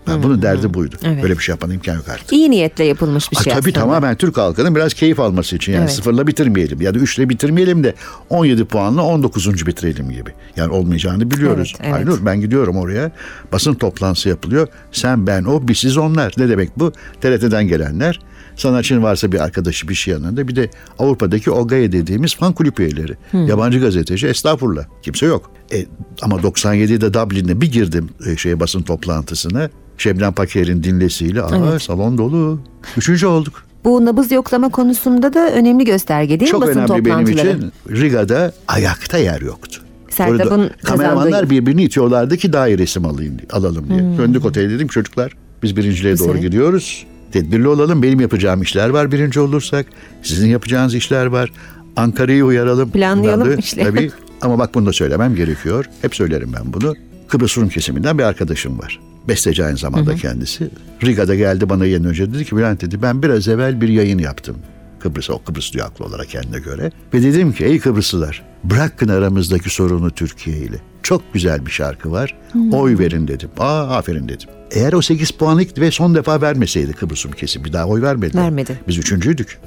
Yani 0.07 0.23
bunun 0.23 0.41
derdi 0.41 0.73
buydu. 0.73 0.95
Evet. 1.03 1.23
Böyle 1.23 1.33
bir 1.37 1.43
şey 1.43 1.53
yapan 1.53 1.71
imkan 1.71 1.95
yok 1.95 2.09
artık. 2.09 2.33
İyi 2.33 2.51
niyetle 2.51 2.83
yapılmış 2.83 3.31
bir 3.31 3.37
Ha, 3.37 3.43
şey 3.43 3.53
tabii 3.53 3.59
aslında. 3.61 3.79
tamamen 3.79 4.15
Türk 4.15 4.37
halkının 4.37 4.75
biraz 4.75 4.93
keyif 4.93 5.19
alması 5.19 5.55
için. 5.55 5.73
Yani 5.73 5.81
Evet. 5.81 5.91
sıfırla 5.93 6.27
bitirmeyelim 6.27 6.81
ya 6.81 6.93
da 6.95 6.99
üçle 6.99 7.29
bitirmeyelim 7.29 7.83
de 7.83 7.93
17 8.29 8.65
puanla 8.65 9.01
19. 9.03 9.67
bitirelim 9.67 10.09
gibi. 10.11 10.29
Yani 10.55 10.71
olmayacağını 10.73 11.31
biliyoruz. 11.31 11.73
Evet, 11.79 11.85
evet. 11.89 11.95
Aynur 12.07 12.25
ben 12.25 12.41
gidiyorum 12.41 12.77
oraya. 12.77 13.11
Basın 13.51 13.73
toplantısı 13.73 14.29
yapılıyor. 14.29 14.67
Sen 14.91 15.27
ben 15.27 15.43
o 15.43 15.67
biz 15.67 15.77
siz 15.77 15.97
onlar. 15.97 16.33
Ne 16.37 16.49
demek 16.49 16.79
bu? 16.79 16.91
TRT'den 17.21 17.67
gelenler. 17.67 18.19
Sanatçının 18.55 19.03
varsa 19.03 19.31
bir 19.31 19.39
arkadaşı 19.39 19.87
bir 19.89 19.93
şey 19.95 20.13
yanında. 20.13 20.47
Bir 20.47 20.55
de 20.55 20.69
Avrupa'daki 20.99 21.51
OGAE 21.51 21.91
dediğimiz 21.91 22.35
fan 22.35 22.53
kulüp 22.53 22.79
üyeleri. 22.79 23.13
Yabancı 23.33 23.79
gazeteci 23.79 24.27
estağfurullah. 24.27 24.83
Kimse 25.03 25.25
yok. 25.25 25.51
E, 25.73 25.85
ama 26.21 26.35
97'de 26.35 27.13
Dublin'de 27.13 27.61
bir 27.61 27.71
girdim 27.71 28.09
e, 28.27 28.37
şeye 28.37 28.59
basın 28.59 28.81
toplantısına. 28.81 29.69
Şebnem 29.97 30.33
Paker'in 30.33 30.83
dinlesiyle. 30.83 31.41
Aa, 31.41 31.79
salon 31.79 32.17
dolu. 32.17 32.59
Üçüncü 32.97 33.27
olduk. 33.27 33.63
Bu 33.85 34.05
nabız 34.05 34.31
yoklama 34.31 34.69
konusunda 34.69 35.33
da 35.33 35.51
önemli 35.51 35.85
gösterge 35.85 36.29
değil 36.39 36.41
mi 36.41 36.47
Çok 36.51 36.61
basın 36.61 36.79
önemli 36.79 37.05
benim 37.05 37.25
toplantıları? 37.25 37.57
için. 37.57 37.71
Riga'da 37.89 38.51
ayakta 38.67 39.17
yer 39.17 39.41
yoktu. 39.41 39.81
Sertab'ın 40.09 40.71
kameramanlar 40.83 41.31
kazandığı- 41.31 41.49
birbirini 41.49 41.83
itiyorlardı 41.83 42.37
ki 42.37 42.53
daha 42.53 42.67
iyi 42.67 42.77
resim 42.77 43.05
alayım, 43.05 43.37
alalım 43.51 43.89
diye. 43.89 43.99
Döndük 44.17 44.45
otele 44.45 44.69
dedim 44.69 44.87
çocuklar 44.87 45.31
biz 45.63 45.75
birinciliğe 45.77 46.19
doğru 46.19 46.37
gidiyoruz. 46.37 47.05
Tedbirli 47.31 47.67
olalım. 47.67 48.03
Benim 48.03 48.19
yapacağım 48.19 48.61
işler 48.61 48.89
var 48.89 49.11
birinci 49.11 49.39
olursak. 49.39 49.85
Sizin 50.23 50.49
yapacağınız 50.49 50.95
işler 50.95 51.25
var. 51.25 51.51
Ankara'yı 51.95 52.45
uyaralım. 52.45 52.91
Planlayalım 52.91 53.45
Bunları- 53.47 53.59
işleri. 53.59 53.85
Tabii. 53.85 54.11
Ama 54.41 54.59
bak 54.59 54.75
bunu 54.75 54.85
da 54.85 54.93
söylemem 54.93 55.35
gerekiyor. 55.35 55.85
Hep 56.01 56.15
söylerim 56.15 56.53
ben 56.59 56.73
bunu. 56.73 56.95
Kıbrıs 57.27 57.57
Rum 57.57 57.69
kesiminden 57.69 58.17
bir 58.17 58.23
arkadaşım 58.23 58.79
var. 58.79 58.99
Besteci 59.27 59.65
aynı 59.65 59.77
zamanda 59.77 60.15
kendisi. 60.15 60.69
Riga'da 61.03 61.35
geldi 61.35 61.69
bana 61.69 61.85
yeni 61.85 62.07
önce 62.07 62.33
dedi 62.33 62.45
ki 62.45 62.57
Bülent 62.57 62.81
dedi 62.81 63.01
ben 63.01 63.23
biraz 63.23 63.47
evvel 63.47 63.81
bir 63.81 63.87
yayın 63.87 64.19
yaptım. 64.19 64.57
Kıbrıs'a, 65.03 65.33
o 65.33 65.43
Kıbrıs 65.43 65.73
diyor 65.73 65.85
haklı 65.85 66.05
olarak 66.05 66.29
kendine 66.29 66.59
göre. 66.59 66.91
Ve 67.13 67.23
dedim 67.23 67.53
ki 67.53 67.65
ey 67.65 67.79
Kıbrıslılar 67.79 68.43
bırakın 68.63 69.07
aramızdaki 69.07 69.69
sorunu 69.69 70.11
Türkiye 70.11 70.57
ile. 70.57 70.77
Çok 71.03 71.33
güzel 71.33 71.65
bir 71.65 71.71
şarkı 71.71 72.11
var. 72.11 72.35
Oy 72.71 72.99
verin 72.99 73.27
dedim. 73.27 73.49
Aa 73.59 73.97
aferin 73.97 74.27
dedim. 74.29 74.49
Eğer 74.71 74.93
o 74.93 75.01
8 75.01 75.31
puanlık 75.31 75.79
ve 75.79 75.91
son 75.91 76.15
defa 76.15 76.41
vermeseydi 76.41 76.93
Kıbrıs 76.93 77.25
Rum 77.25 77.31
kesim 77.31 77.65
bir 77.65 77.73
daha 77.73 77.85
oy 77.85 78.01
vermedi. 78.01 78.37
Vermedi. 78.37 78.79
Biz 78.87 78.97
üçüncüydük. 78.97 79.59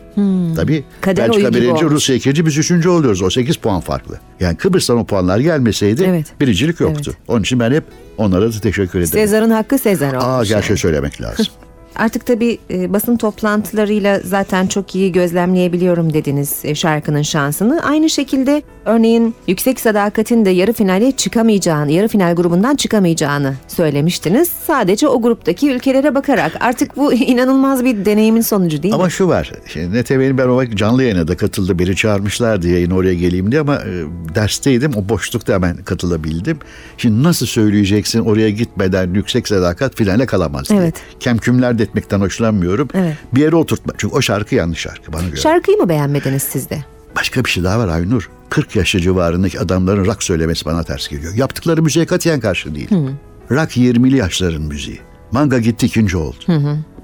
Tabii. 0.56 0.84
Kader 1.00 1.28
Belçika 1.28 1.54
birinci. 1.54 1.84
Rusya 1.84 2.16
ikinci, 2.16 2.46
biz 2.46 2.58
üçüncü 2.58 2.88
oluyoruz. 2.88 3.22
O 3.22 3.30
8 3.30 3.56
puan 3.56 3.80
farklı. 3.80 4.18
Yani 4.40 4.56
Kıbrıs'tan 4.56 4.98
o 4.98 5.06
puanlar 5.06 5.38
gelmeseydi 5.38 6.04
Evet. 6.08 6.26
birincilik 6.40 6.80
yoktu. 6.80 7.02
Evet. 7.06 7.18
Onun 7.28 7.40
için 7.40 7.60
ben 7.60 7.72
hep 7.72 7.84
onlara 8.18 8.52
da 8.52 8.60
teşekkür 8.60 8.98
ederim. 8.98 9.12
Sezar'ın 9.12 9.50
hakkı 9.50 9.78
Sezar 9.78 10.12
olmuş. 10.12 10.24
Aa 10.24 10.36
yani. 10.36 10.48
gerçeği 10.48 10.76
söylemek 10.78 11.20
lazım. 11.20 11.46
Artık 11.96 12.26
tabii 12.26 12.58
e, 12.70 12.92
basın 12.92 13.16
toplantılarıyla 13.16 14.20
zaten 14.24 14.66
çok 14.66 14.94
iyi 14.94 15.12
gözlemleyebiliyorum 15.12 16.12
dediniz 16.12 16.60
e, 16.64 16.74
şarkının 16.74 17.22
şansını. 17.22 17.80
Aynı 17.84 18.10
şekilde 18.10 18.62
örneğin 18.84 19.34
Yüksek 19.48 19.80
Sadakat'in 19.80 20.44
de 20.44 20.50
yarı 20.50 20.72
finale 20.72 21.12
çıkamayacağını, 21.12 21.92
yarı 21.92 22.08
final 22.08 22.34
grubundan 22.34 22.76
çıkamayacağını 22.76 23.54
söylemiştiniz. 23.68 24.48
Sadece 24.66 25.08
o 25.08 25.22
gruptaki 25.22 25.70
ülkelere 25.70 26.14
bakarak. 26.14 26.52
Artık 26.60 26.96
bu 26.96 27.12
inanılmaz 27.14 27.84
bir 27.84 28.04
deneyimin 28.04 28.40
sonucu 28.40 28.82
değil 28.82 28.94
Ama 28.94 29.04
mi? 29.04 29.10
şu 29.10 29.28
var. 29.28 29.52
Şimdi 29.66 30.02
NTV'nin 30.02 30.38
ben 30.38 30.48
o 30.48 30.56
vakit 30.56 30.78
canlı 30.78 31.02
yayına 31.02 31.28
da 31.28 31.36
katıldı. 31.36 31.78
Biri 31.78 31.96
çağırmışlardı 31.96 32.68
yayın 32.68 32.90
oraya 32.90 33.14
geleyim 33.14 33.50
diye 33.50 33.60
ama 33.60 33.74
e, 33.74 34.04
dersteydim. 34.34 34.92
O 34.96 35.08
boşlukta 35.08 35.54
hemen 35.54 35.76
katılabildim. 35.76 36.58
Şimdi 36.98 37.22
nasıl 37.22 37.46
söyleyeceksin 37.46 38.20
oraya 38.20 38.50
gitmeden 38.50 39.14
yüksek 39.14 39.48
sadakat 39.48 39.96
finale 39.96 40.26
kalamaz 40.26 40.68
diye. 40.70 40.80
Evet. 40.80 40.94
Kemkümler 41.20 41.78
de 41.78 41.83
etmekten 41.84 42.20
hoşlanmıyorum. 42.20 42.88
Evet. 42.94 43.16
Bir 43.34 43.40
yere 43.40 43.56
oturtma. 43.56 43.92
Çünkü 43.98 44.14
o 44.14 44.20
şarkı 44.22 44.54
yanlış 44.54 44.78
şarkı 44.78 45.12
bana 45.12 45.28
göre. 45.28 45.40
Şarkıyı 45.40 45.76
mı 45.76 45.88
beğenmediniz 45.88 46.42
siz 46.42 46.70
de? 46.70 46.84
Başka 47.16 47.44
bir 47.44 47.50
şey 47.50 47.64
daha 47.64 47.78
var 47.78 47.88
Aynur. 47.88 48.30
40 48.50 48.76
yaşı 48.76 49.00
civarındaki 49.00 49.60
adamların 49.60 50.04
rock 50.04 50.22
söylemesi 50.22 50.64
bana 50.64 50.82
ters 50.82 51.08
geliyor. 51.08 51.34
Yaptıkları 51.34 51.82
müziğe 51.82 52.06
katiyen 52.06 52.40
karşı 52.40 52.74
değil. 52.74 52.90
Rock 53.50 53.76
20'li 53.76 54.16
yaşların 54.16 54.62
müziği. 54.62 55.00
Manga 55.32 55.58
gitti 55.58 55.86
ikinci 55.86 56.16
oldu. 56.16 56.36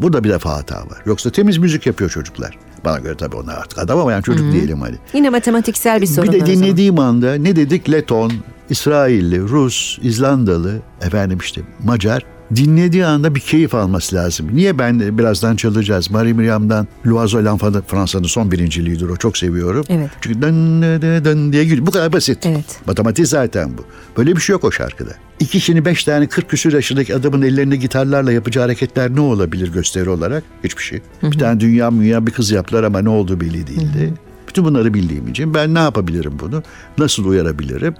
Burada 0.00 0.24
bir 0.24 0.28
defa 0.28 0.56
hata 0.56 0.76
var. 0.76 1.02
Yoksa 1.06 1.30
temiz 1.30 1.58
müzik 1.58 1.86
yapıyor 1.86 2.10
çocuklar. 2.10 2.58
Bana 2.84 2.98
göre 2.98 3.16
tabii 3.16 3.36
onlar 3.36 3.56
artık 3.56 3.78
adam 3.78 3.98
ama 3.98 4.12
yani 4.12 4.22
çocuk 4.22 4.52
diyelim 4.52 4.80
hani. 4.80 4.96
Yine 5.14 5.30
matematiksel 5.30 6.02
bir 6.02 6.06
sorun 6.06 6.32
Bir 6.32 6.40
de 6.40 6.46
dinlediğim 6.46 6.98
anda 6.98 7.34
ne 7.34 7.56
dedik? 7.56 7.90
Leton, 7.90 8.32
İsrailli, 8.70 9.40
Rus, 9.40 9.98
İzlandalı, 10.02 10.78
efendim 11.00 11.38
işte 11.42 11.60
Macar. 11.84 12.24
Dinlediği 12.56 13.06
anda 13.06 13.34
bir 13.34 13.40
keyif 13.40 13.74
alması 13.74 14.16
lazım. 14.16 14.48
Niye 14.52 14.78
ben 14.78 15.18
birazdan 15.18 15.56
çalacağız? 15.56 16.10
Marie 16.10 16.32
Miriam'dan 16.32 16.86
L'Oiseau 17.06 17.44
l'Enfant 17.44 17.88
Fransa'nın 17.88 18.24
son 18.24 18.52
birinciliğidir 18.52 19.08
o 19.08 19.16
çok 19.16 19.38
seviyorum. 19.38 19.84
Evet. 19.88 20.10
Çünkü 20.20 20.42
dın 20.42 20.82
dın 20.82 21.24
dın 21.24 21.52
diye 21.52 21.64
gülüyor. 21.64 21.86
Bu 21.86 21.90
kadar 21.90 22.12
basit. 22.12 22.46
Evet. 22.46 22.80
Matematik 22.86 23.26
zaten 23.28 23.70
bu. 23.78 23.84
Böyle 24.16 24.36
bir 24.36 24.40
şey 24.40 24.52
yok 24.52 24.64
o 24.64 24.72
şarkıda. 24.72 25.10
İki 25.40 25.50
kişinin 25.50 25.84
beş 25.84 26.04
tane 26.04 26.26
40 26.26 26.48
küsur 26.48 26.72
yaşındaki 26.72 27.14
adamın 27.14 27.42
ellerinde 27.42 27.76
gitarlarla 27.76 28.32
yapacağı 28.32 28.64
hareketler 28.64 29.14
ne 29.16 29.20
olabilir 29.20 29.72
gösteri 29.72 30.10
olarak? 30.10 30.44
Hiçbir 30.64 30.82
şey. 30.82 31.00
Bir 31.22 31.38
tane 31.38 31.60
dünya 31.60 31.90
münya 31.90 32.26
bir 32.26 32.32
kız 32.32 32.50
yaptılar 32.50 32.84
ama 32.84 33.02
ne 33.02 33.08
olduğu 33.08 33.40
belli 33.40 33.66
değildi. 33.66 34.14
Bütün 34.48 34.64
bunları 34.64 34.94
bildiğim 34.94 35.28
için 35.28 35.54
ben 35.54 35.74
ne 35.74 35.78
yapabilirim 35.78 36.32
bunu? 36.40 36.62
Nasıl 36.98 37.24
uyarabilirim? 37.24 37.94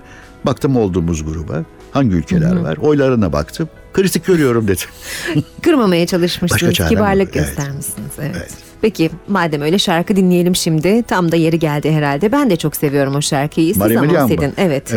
Baktım 0.46 0.76
olduğumuz 0.76 1.24
gruba. 1.24 1.64
Hangi 1.92 2.14
ülkeler 2.14 2.56
var? 2.56 2.76
Oylarına 2.76 3.32
baktım. 3.32 3.68
Kritik 3.92 4.26
görüyorum 4.26 4.68
dedim. 4.68 4.88
Kırmamaya 5.62 6.06
çalışmışsınız, 6.06 6.88
kibarlık 6.88 7.36
evet. 7.36 7.46
göstermişsiniz. 7.46 8.10
Evet. 8.18 8.36
Evet. 8.36 8.70
Peki 8.80 9.10
madem 9.28 9.62
öyle 9.62 9.78
şarkı 9.78 10.16
dinleyelim 10.16 10.56
şimdi. 10.56 11.02
Tam 11.02 11.32
da 11.32 11.36
yeri 11.36 11.58
geldi 11.58 11.92
herhalde. 11.92 12.32
Ben 12.32 12.50
de 12.50 12.56
çok 12.56 12.76
seviyorum 12.76 13.14
o 13.14 13.22
şarkıyı. 13.22 13.68
Siz 13.68 13.76
Marie 13.76 13.98
ama 13.98 14.06
Miriam 14.06 14.28
mı? 14.28 14.52
Evet. 14.56 14.92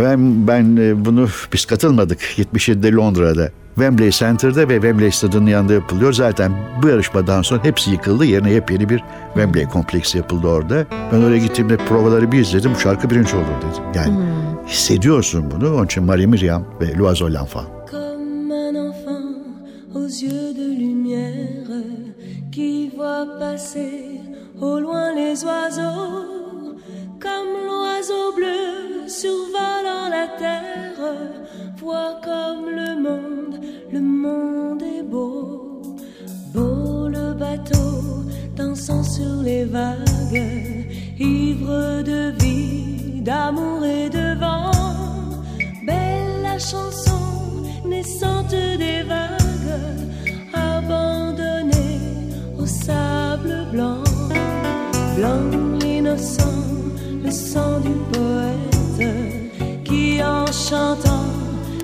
Ben 0.48 0.78
e, 0.78 1.06
bunu 1.06 1.28
biz 1.54 1.66
katılmadık. 1.66 2.22
77'de 2.22 2.92
Londra'da. 2.92 3.52
Wembley 3.76 4.12
Center'da 4.12 4.70
ve 4.70 4.74
Wembley 4.74 5.12
Stadı'nın 5.12 5.48
yanında 5.48 5.74
yapılıyor. 5.74 6.14
Zaten 6.14 6.52
bu 6.84 6.88
yarışmadan 6.88 7.42
sonra 7.42 7.64
hepsi 7.64 7.92
yıkıldı. 7.92 8.26
Yerine 8.26 8.52
yepyeni 8.52 8.90
bir 8.90 9.04
Wembley 9.34 9.66
kompleksi 9.66 10.18
yapıldı 10.18 10.48
orada. 10.48 10.86
Ben 11.12 11.22
oraya 11.22 11.38
gittiğimde 11.38 11.78
provaları 11.78 12.32
bir 12.32 12.40
izledim. 12.40 12.72
Bu 12.76 12.80
şarkı 12.80 13.10
birinci 13.10 13.36
olur 13.36 13.46
dedim. 13.46 13.84
Yani 13.96 14.20
hissediyorsun 14.68 15.52
bunu. 15.52 15.76
Onun 15.76 15.86
için 15.86 16.04
Marie 16.04 16.26
Miriam 16.26 16.66
ve 16.82 16.98
L'Oiseau 16.98 17.34
l'Enfant. 17.34 17.83
Passer 23.40 24.22
au 24.62 24.80
loin 24.80 25.14
les 25.14 25.44
oiseaux, 25.44 26.76
comme 27.20 27.54
l'oiseau 27.66 28.34
bleu 28.36 29.08
survolant 29.08 30.10
la 30.10 30.28
terre, 30.38 31.16
voit 31.78 32.20
comme 32.24 32.70
le 32.70 32.96
monde, 32.96 33.60
le 33.92 34.02
monde 34.02 34.82
est 34.82 35.04
beau, 35.04 35.82
beau 36.54 37.08
le 37.08 37.34
bateau 37.34 38.24
dansant 38.56 39.04
sur 39.04 39.42
les 39.44 39.66
vagues, 39.66 40.88
ivre 41.20 42.02
de 42.04 42.34
vie, 42.42 43.22
d'amour 43.22 43.84
et 43.86 44.10
de 44.10 44.40
vent, 44.40 44.72
belle 45.86 46.42
la 46.44 46.60
chanson 46.60 47.22
naissante 47.86 48.52
des 48.52 49.04
vagues, 49.04 49.94
abandonnée 50.54 51.73
sable 52.86 53.66
blanc, 53.72 54.04
blanc 55.16 55.44
l'innocent, 55.80 56.60
le 57.24 57.32
sang 57.32 57.80
du 57.80 57.96
poète 58.12 59.84
qui 59.86 60.22
en 60.22 60.46
chantant 60.48 61.30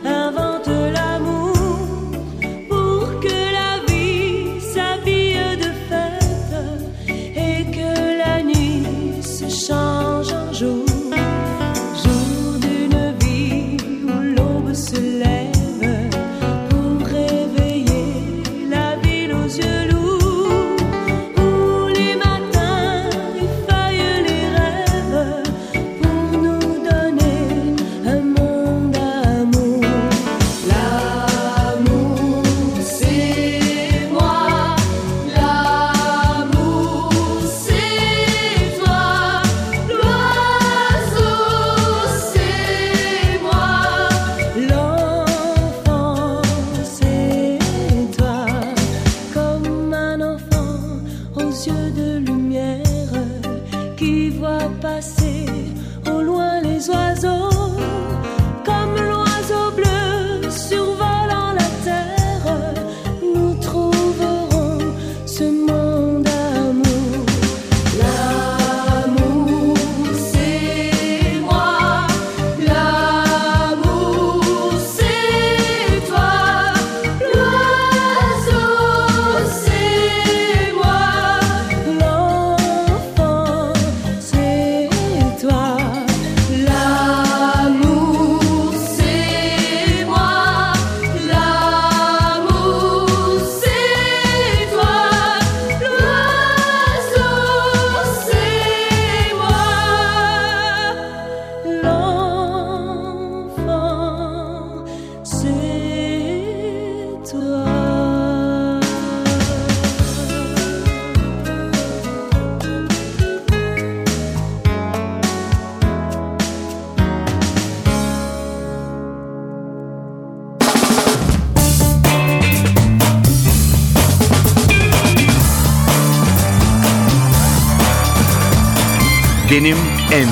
invente 0.04 0.72
l'amour 0.96 1.54
pour 2.70 3.20
que 3.24 3.38
la 3.60 3.72
vie 3.88 4.60
s'habille 4.74 5.58
de 5.64 5.72
fête 5.88 6.56
et 7.48 7.60
que 7.78 7.92
la 8.24 8.44
nuit 8.44 9.22
se 9.22 9.48
change 9.50 9.99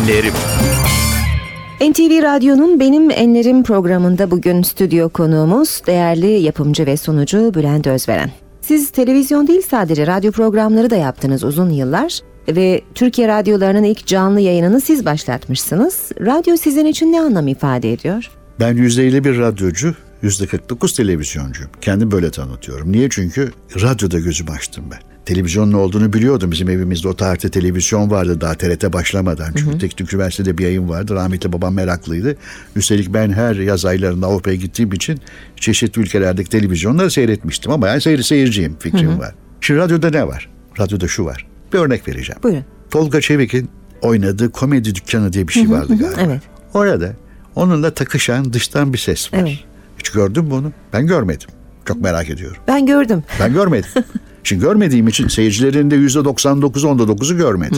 enlerim. 0.07 0.33
NTV 1.81 2.23
Radyo'nun 2.23 2.79
Benim 2.79 3.11
Enlerim 3.11 3.63
programında 3.63 4.31
bugün 4.31 4.61
stüdyo 4.61 5.09
konuğumuz 5.09 5.81
değerli 5.87 6.27
yapımcı 6.27 6.85
ve 6.85 6.97
sunucu 6.97 7.53
Bülent 7.53 7.87
Özveren. 7.87 8.31
Siz 8.61 8.89
televizyon 8.89 9.47
değil 9.47 9.61
sadece 9.61 10.07
radyo 10.07 10.31
programları 10.31 10.89
da 10.89 10.95
yaptınız 10.95 11.43
uzun 11.43 11.69
yıllar 11.69 12.19
ve 12.47 12.81
Türkiye 12.95 13.27
radyolarının 13.27 13.83
ilk 13.83 14.07
canlı 14.07 14.39
yayınını 14.39 14.81
siz 14.81 15.05
başlatmışsınız. 15.05 16.11
Radyo 16.21 16.57
sizin 16.57 16.85
için 16.85 17.11
ne 17.11 17.21
anlam 17.21 17.47
ifade 17.47 17.93
ediyor? 17.93 18.31
Ben 18.59 18.75
%51 18.77 19.39
radyocu, 19.39 19.95
%49 20.23 20.97
televizyoncuyum. 20.97 21.71
Kendim 21.81 22.11
böyle 22.11 22.31
tanıtıyorum. 22.31 22.91
Niye? 22.91 23.09
Çünkü 23.09 23.51
radyoda 23.81 24.19
gözümü 24.19 24.51
açtım 24.51 24.85
ben. 24.91 25.06
Televizyonun 25.27 25.73
olduğunu 25.73 26.13
biliyordum. 26.13 26.51
Bizim 26.51 26.69
evimizde 26.69 27.07
o 27.07 27.15
tarihte 27.15 27.49
televizyon 27.49 28.11
vardı 28.11 28.41
daha 28.41 28.53
TRT 28.53 28.93
başlamadan. 28.93 29.53
Çünkü 29.57 29.77
Teknik 29.77 30.13
Üniversitede 30.13 30.57
bir 30.57 30.63
yayın 30.63 30.89
vardı. 30.89 31.15
Rahmetli 31.15 31.53
babam 31.53 31.73
meraklıydı. 31.73 32.35
Üstelik 32.75 33.13
ben 33.13 33.31
her 33.31 33.55
yaz 33.55 33.85
aylarında 33.85 34.27
Avrupa'ya 34.27 34.55
gittiğim 34.55 34.93
için 34.93 35.19
çeşitli 35.55 36.01
ülkelerdeki 36.01 36.49
televizyonları 36.49 37.11
seyretmiştim. 37.11 37.71
Ama 37.71 37.87
yani 37.87 38.01
seyir 38.01 38.23
seyirciyim 38.23 38.75
fikrim 38.79 39.19
var. 39.19 39.35
Şimdi 39.61 39.79
radyoda 39.79 40.09
ne 40.09 40.27
var? 40.27 40.49
Radyoda 40.79 41.07
şu 41.07 41.25
var. 41.25 41.47
Bir 41.73 41.77
örnek 41.77 42.07
vereceğim. 42.07 42.39
Buyurun. 42.43 42.65
Tolga 42.91 43.21
Çevik'in 43.21 43.69
oynadığı 44.01 44.51
komedi 44.51 44.95
dükkanı 44.95 45.33
diye 45.33 45.47
bir 45.47 45.53
şey 45.53 45.69
vardı 45.71 45.97
galiba. 45.99 46.21
evet. 46.21 46.41
Orada 46.73 47.13
onunla 47.55 47.93
takışan 47.93 48.53
dıştan 48.53 48.93
bir 48.93 48.97
ses 48.97 49.33
var. 49.33 49.39
Evet. 49.39 49.59
Hiç 49.99 50.09
gördün 50.09 50.45
mü 50.45 50.53
onu? 50.53 50.71
Ben 50.93 51.07
görmedim. 51.07 51.49
Çok 51.85 52.01
merak 52.01 52.29
ediyorum. 52.29 52.57
Ben 52.67 52.85
gördüm. 52.85 53.23
Ben 53.39 53.53
görmedim. 53.53 53.89
Şimdi 54.47 54.61
görmediğim 54.61 55.07
için 55.07 55.27
seyircilerin 55.27 55.91
de 55.91 55.95
%99'u 55.95 56.89
onda 56.89 57.03
9'u 57.03 57.37
görmedi. 57.37 57.75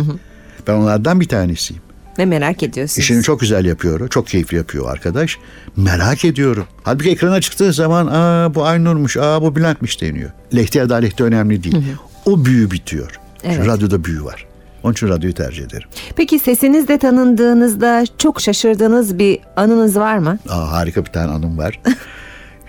Ben 0.68 0.74
onlardan 0.74 1.20
bir 1.20 1.28
tanesiyim. 1.28 1.84
Ve 2.20 2.26
merak 2.26 2.64
ediyorsunuz. 2.64 2.98
İşini 2.98 3.24
çok 3.24 3.40
güzel 3.40 3.66
yapıyor. 3.66 4.10
Çok 4.10 4.28
keyifli 4.28 4.58
yapıyor 4.58 4.92
arkadaş. 4.92 5.38
Merak 5.76 6.26
ediyorum. 6.26 6.66
Halbuki 6.84 7.10
ekrana 7.10 7.42
çıktığı 7.42 7.74
zaman 7.74 8.08
aa 8.08 8.56
bu 8.56 8.66
Aynur'muş, 8.66 9.18
aa 9.18 9.42
bu 9.42 9.56
Bülent'miş 9.56 10.02
deniyor. 10.02 10.30
Lehti 10.56 10.82
adaleti 10.82 11.24
önemli 11.24 11.64
değil. 11.64 11.78
O 12.26 12.46
büyü 12.46 12.72
bitiyor. 12.72 13.20
Evet. 13.44 13.68
radyoda 13.68 14.04
büyü 14.04 14.24
var. 14.24 14.46
Onun 14.84 14.94
için 14.94 15.08
radyoyu 15.08 15.34
tercih 15.34 15.64
ederim. 15.64 15.88
Peki 16.16 16.40
sesinizde 16.40 16.98
tanındığınızda 16.98 18.06
çok 18.18 18.42
şaşırdığınız 18.42 19.20
bir 19.20 19.40
anınız 19.56 19.96
var 19.96 20.18
mı? 20.18 20.40
Aa, 20.50 20.72
harika 20.72 21.06
bir 21.06 21.12
tane 21.12 21.32
anım 21.32 21.58
var. 21.58 21.80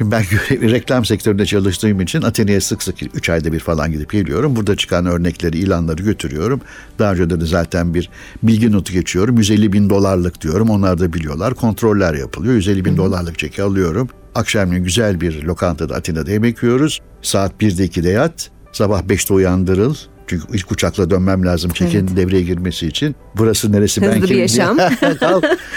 Ben 0.00 0.22
görev- 0.22 0.70
reklam 0.70 1.04
sektöründe 1.04 1.46
çalıştığım 1.46 2.00
için 2.00 2.22
Atina'ya 2.22 2.60
sık 2.60 2.82
sık 2.82 2.96
3 3.16 3.28
ayda 3.30 3.52
bir 3.52 3.60
falan 3.60 3.92
gidip 3.92 4.10
geliyorum. 4.10 4.56
Burada 4.56 4.76
çıkan 4.76 5.06
örnekleri, 5.06 5.58
ilanları 5.58 6.02
götürüyorum. 6.02 6.60
Daha 6.98 7.12
önce 7.12 7.40
de 7.40 7.46
zaten 7.46 7.94
bir 7.94 8.10
bilgi 8.42 8.72
notu 8.72 8.92
geçiyorum. 8.92 9.36
150 9.38 9.72
bin 9.72 9.90
dolarlık 9.90 10.40
diyorum. 10.40 10.70
Onlar 10.70 10.98
da 10.98 11.12
biliyorlar. 11.12 11.54
Kontroller 11.54 12.14
yapılıyor. 12.14 12.54
150 12.54 12.84
bin 12.84 12.96
dolarlık 12.96 13.38
çeki 13.38 13.62
alıyorum. 13.62 14.08
Akşamleyin 14.34 14.84
güzel 14.84 15.20
bir 15.20 15.42
lokantada 15.42 15.94
Atina'da 15.94 16.30
yemek 16.30 16.62
yiyoruz. 16.62 17.00
Saat 17.22 17.52
1'de 17.60 17.84
2'de 17.86 18.08
yat. 18.10 18.50
Sabah 18.72 19.02
5'te 19.02 19.34
uyandırıl. 19.34 19.94
Çünkü 20.26 20.44
ilk 20.52 20.72
uçakla 20.72 21.10
dönmem 21.10 21.46
lazım 21.46 21.70
çekin 21.70 22.16
devreye 22.16 22.42
girmesi 22.42 22.86
için. 22.86 23.16
Burası 23.36 23.72
neresi 23.72 24.02
ben 24.02 24.06
Hızlı 24.08 24.22
bir 24.22 24.26
kimim 24.26 24.40
yaşam. 24.42 24.78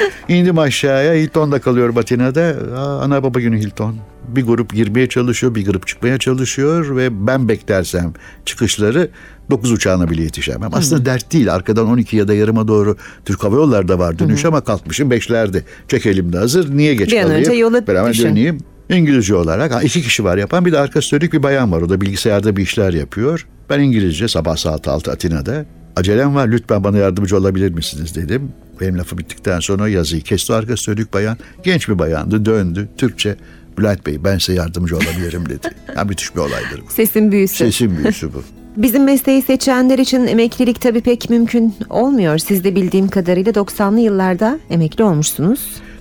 İndim 0.29 0.59
aşağıya. 0.59 1.13
Hilton'da 1.13 1.61
kalıyorum 1.61 1.97
Atina'da. 1.97 2.55
Aa, 2.75 3.01
ana 3.01 3.23
baba 3.23 3.39
günü 3.39 3.57
Hilton. 3.59 3.95
Bir 4.35 4.45
grup 4.45 4.73
girmeye 4.73 5.07
çalışıyor, 5.09 5.55
bir 5.55 5.65
grup 5.65 5.87
çıkmaya 5.87 6.17
çalışıyor 6.17 6.95
ve 6.97 7.27
ben 7.27 7.49
beklersem 7.49 8.13
çıkışları 8.45 9.09
9 9.49 9.71
uçağına 9.71 10.09
bile 10.09 10.21
yetişemem. 10.23 10.69
Aslında 10.73 11.05
dert 11.05 11.33
değil. 11.33 11.53
Arkadan 11.53 11.87
12 11.87 12.17
ya 12.17 12.27
da 12.27 12.33
yarıma 12.33 12.67
doğru 12.67 12.97
Türk 13.25 13.43
Hava 13.43 13.55
Yolları 13.55 13.87
da 13.87 13.99
var 13.99 14.19
dönüş 14.19 14.45
ama 14.45 14.61
kalkmışım 14.61 15.11
5'lerde. 15.11 15.61
Çek 15.87 16.05
elimde 16.05 16.37
hazır. 16.37 16.77
Niye 16.77 16.95
geç 16.95 17.11
Bir 17.11 17.17
an 17.17 17.23
kalayım? 17.23 17.45
önce 17.45 17.53
yola 17.57 17.87
Beraber 17.87 18.13
düşün. 18.13 18.23
döneyim. 18.23 18.57
İngilizce 18.89 19.35
olarak 19.35 19.73
ha, 19.73 19.81
iki 19.81 20.01
kişi 20.01 20.23
var 20.23 20.37
yapan 20.37 20.65
bir 20.65 20.71
de 20.71 20.79
arkası 20.79 21.11
dönük 21.21 21.33
bir 21.33 21.43
bayan 21.43 21.71
var. 21.71 21.81
O 21.81 21.89
da 21.89 22.01
bilgisayarda 22.01 22.55
bir 22.57 22.61
işler 22.63 22.93
yapıyor. 22.93 23.47
Ben 23.69 23.79
İngilizce 23.79 24.27
sabah 24.27 24.55
saat 24.57 24.87
6 24.87 25.11
Atina'da. 25.11 25.65
Acelem 25.95 26.35
var 26.35 26.47
lütfen 26.47 26.83
bana 26.83 26.97
yardımcı 26.97 27.37
olabilir 27.37 27.71
misiniz 27.71 28.15
dedim. 28.15 28.51
Benim 28.81 28.97
lafı 28.97 29.17
bittikten 29.17 29.59
sonra 29.59 29.87
yazıyı 29.89 30.21
kesti 30.21 30.53
arkası 30.53 30.97
dönük 30.97 31.13
bayan. 31.13 31.37
Genç 31.63 31.89
bir 31.89 31.99
bayandı 31.99 32.45
döndü 32.45 32.89
Türkçe. 32.97 33.35
Bülent 33.77 34.05
Bey 34.05 34.23
ben 34.23 34.37
size 34.37 34.53
yardımcı 34.53 34.95
olabilirim 34.95 35.49
dedi. 35.49 35.67
Ya 35.97 36.03
müthiş 36.03 36.35
bir 36.35 36.39
olaydır 36.39 36.81
bu. 36.87 36.91
Sesin 36.91 37.31
büyüsü. 37.31 37.55
Sesin 37.57 37.97
büyüsü 37.97 38.33
bu. 38.33 38.43
Bizim 38.77 39.03
mesleği 39.03 39.41
seçenler 39.41 39.99
için 39.99 40.27
emeklilik 40.27 40.81
tabii 40.81 41.01
pek 41.01 41.29
mümkün 41.29 41.75
olmuyor. 41.89 42.37
Siz 42.37 42.63
de 42.63 42.75
bildiğim 42.75 43.07
kadarıyla 43.07 43.51
90'lı 43.51 43.99
yıllarda 43.99 44.59
emekli 44.69 45.03
olmuşsunuz. 45.03 45.59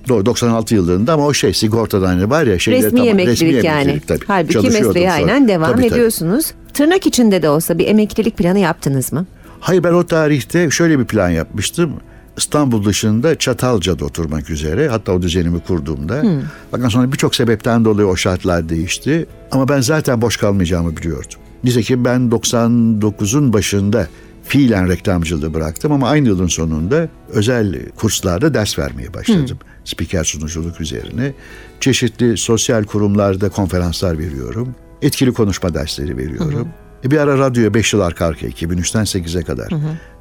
Doğru 0.08 0.26
96 0.26 0.74
yıllarında 0.74 1.12
ama 1.12 1.26
o 1.26 1.34
şey 1.34 1.52
sigortadan 1.52 2.06
hani 2.06 2.30
var 2.30 2.46
ya. 2.46 2.58
şeyleri 2.58 2.82
resmi 2.84 2.98
tamam, 2.98 3.18
emeklilik 3.20 3.64
yani. 3.64 3.82
emeklilik 3.82 4.08
tabii. 4.08 4.24
Halbuki 4.26 4.58
mesleğe 4.70 4.82
sonra. 4.82 5.12
aynen 5.12 5.48
devam 5.48 5.70
Tabii, 5.72 5.82
tabii. 5.82 5.94
ediyorsunuz. 5.94 6.52
Tırnak 6.74 7.06
içinde 7.06 7.42
de 7.42 7.48
olsa 7.48 7.78
bir 7.78 7.86
emeklilik 7.86 8.36
planı 8.36 8.58
yaptınız 8.58 9.12
mı? 9.12 9.26
Hayır 9.60 9.84
ben 9.84 9.92
o 9.92 10.06
tarihte 10.06 10.70
şöyle 10.70 10.98
bir 10.98 11.04
plan 11.04 11.28
yapmıştım. 11.28 11.92
İstanbul 12.36 12.84
dışında 12.84 13.38
Çatalca'da 13.38 14.04
oturmak 14.04 14.50
üzere 14.50 14.88
hatta 14.88 15.12
o 15.12 15.22
düzenimi 15.22 15.60
kurduğumda. 15.60 16.22
Fakat 16.70 16.92
sonra 16.92 17.12
birçok 17.12 17.34
sebepten 17.34 17.84
dolayı 17.84 18.08
o 18.08 18.16
şartlar 18.16 18.68
değişti. 18.68 19.26
Ama 19.50 19.68
ben 19.68 19.80
zaten 19.80 20.22
boş 20.22 20.36
kalmayacağımı 20.36 20.96
biliyordum. 20.96 21.40
Nitekim 21.64 22.04
ben 22.04 22.20
99'un 22.30 23.52
başında 23.52 24.08
fiilen 24.44 24.88
reklamcılığı 24.88 25.54
bıraktım 25.54 25.92
ama 25.92 26.08
aynı 26.08 26.28
yılın 26.28 26.46
sonunda 26.46 27.08
özel 27.28 27.90
kurslarda 27.96 28.54
ders 28.54 28.78
vermeye 28.78 29.14
başladım. 29.14 29.58
Spiker 29.84 30.24
sunuculuk 30.24 30.80
üzerine. 30.80 31.32
Çeşitli 31.80 32.36
sosyal 32.36 32.84
kurumlarda 32.84 33.48
konferanslar 33.48 34.18
veriyorum. 34.18 34.74
Etkili 35.02 35.32
konuşma 35.32 35.74
dersleri 35.74 36.16
veriyorum. 36.16 36.68
E 37.04 37.10
bir 37.10 37.18
ara 37.18 37.38
radyoya 37.38 37.74
5 37.74 37.92
yıl 37.92 38.00
arka 38.00 38.26
arkaya 38.26 38.48
2003'ten 38.48 39.02
8'e 39.04 39.42
kadar 39.42 39.68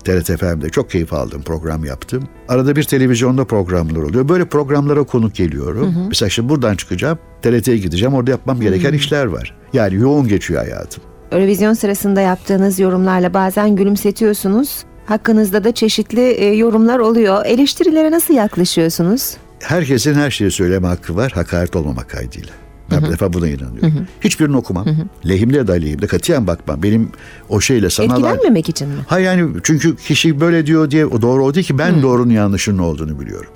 TRT 0.04 0.40
FM'de 0.40 0.70
çok 0.70 0.90
keyif 0.90 1.14
aldım 1.14 1.42
program 1.42 1.86
yaptım. 1.86 2.24
Arada 2.48 2.76
bir 2.76 2.84
televizyonda 2.84 3.46
programlar 3.46 4.02
oluyor. 4.02 4.30
Böyle 4.30 4.46
programlara 4.46 5.04
konuk 5.04 5.36
geliyorum. 5.36 5.96
Mesela 6.08 6.30
şimdi 6.30 6.50
buradan 6.50 6.76
çıkacağım 6.76 7.20
TRT'ye 7.42 7.78
gideceğim 7.78 8.14
orada 8.14 8.32
yapmam 8.32 8.62
gereken 8.62 8.94
işler 8.94 9.26
var. 9.26 9.56
Yani 9.74 9.96
yoğun 9.96 10.28
geçiyor 10.28 10.62
hayatım. 10.64 11.04
Eurovision 11.32 11.74
sırasında 11.74 12.22
yaptığınız 12.22 12.80
yorumlarla 12.80 13.34
bazen 13.34 13.76
gülümsetiyorsunuz. 13.76 14.84
Hakkınızda 15.06 15.64
da 15.64 15.72
çeşitli 15.72 16.22
e, 16.22 16.46
yorumlar 16.46 17.00
oluyor. 17.00 17.46
Eleştirilere 17.46 18.12
nasıl 18.12 18.34
yaklaşıyorsunuz? 18.34 19.38
Herkesin 19.60 20.14
her 20.14 20.32
şeyi 20.32 20.52
söyleme 20.52 20.88
hakkı 20.88 21.16
var 21.16 21.32
hakaret 21.32 21.76
olmamak 21.76 22.10
kaydıyla. 22.10 22.54
Ben 22.92 23.04
bir 23.04 23.10
defa 23.10 23.34
buna 23.34 23.48
inanıyorum. 23.48 24.08
Hiçbirini 24.22 24.58
okumam. 24.58 24.86
Lehimde 25.28 25.58
ya 25.58 25.68
da 25.68 25.72
aleyhimde 25.72 26.08
katiyen 26.08 26.48
bakmam. 26.48 26.84
Benim 26.84 27.10
o 27.50 27.62
şeyle 27.62 27.90
sanal... 27.90 28.10
Etkilenmemek 28.10 28.70
için 28.70 28.88
mi? 28.90 28.96
Hayır 29.08 29.26
yani 29.26 29.60
çünkü 29.64 29.96
kişi 29.96 30.40
böyle 30.40 30.66
diyor 30.66 30.92
diye 30.92 31.06
o 31.06 31.22
doğru 31.22 31.46
o 31.46 31.54
değil 31.54 31.66
ki 31.66 31.78
ben 31.78 32.02
doğrunun 32.02 32.32
yanlışının 32.34 32.78
ne 32.78 32.82
olduğunu 32.82 33.20
biliyorum. 33.20 33.52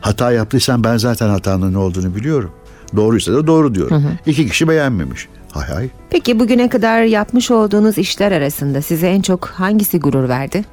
Hata 0.00 0.32
yaptıysam 0.32 0.84
ben 0.84 0.96
zaten 0.96 1.28
hatanın 1.28 1.72
ne 1.72 1.78
olduğunu 1.78 2.14
biliyorum. 2.14 2.50
Doğruysa 2.96 3.32
da 3.32 3.46
doğru 3.46 3.74
diyorum. 3.74 4.04
İki 4.26 4.48
kişi 4.48 4.68
beğenmemiş. 4.68 5.28
Hay 5.52 5.66
hay. 5.66 5.88
Peki 6.10 6.40
bugüne 6.40 6.68
kadar 6.68 7.02
yapmış 7.02 7.50
olduğunuz 7.50 7.98
işler 7.98 8.32
arasında 8.32 8.82
size 8.82 9.08
en 9.08 9.22
çok 9.22 9.46
hangisi 9.46 10.00
gurur 10.00 10.28
verdi? 10.28 10.64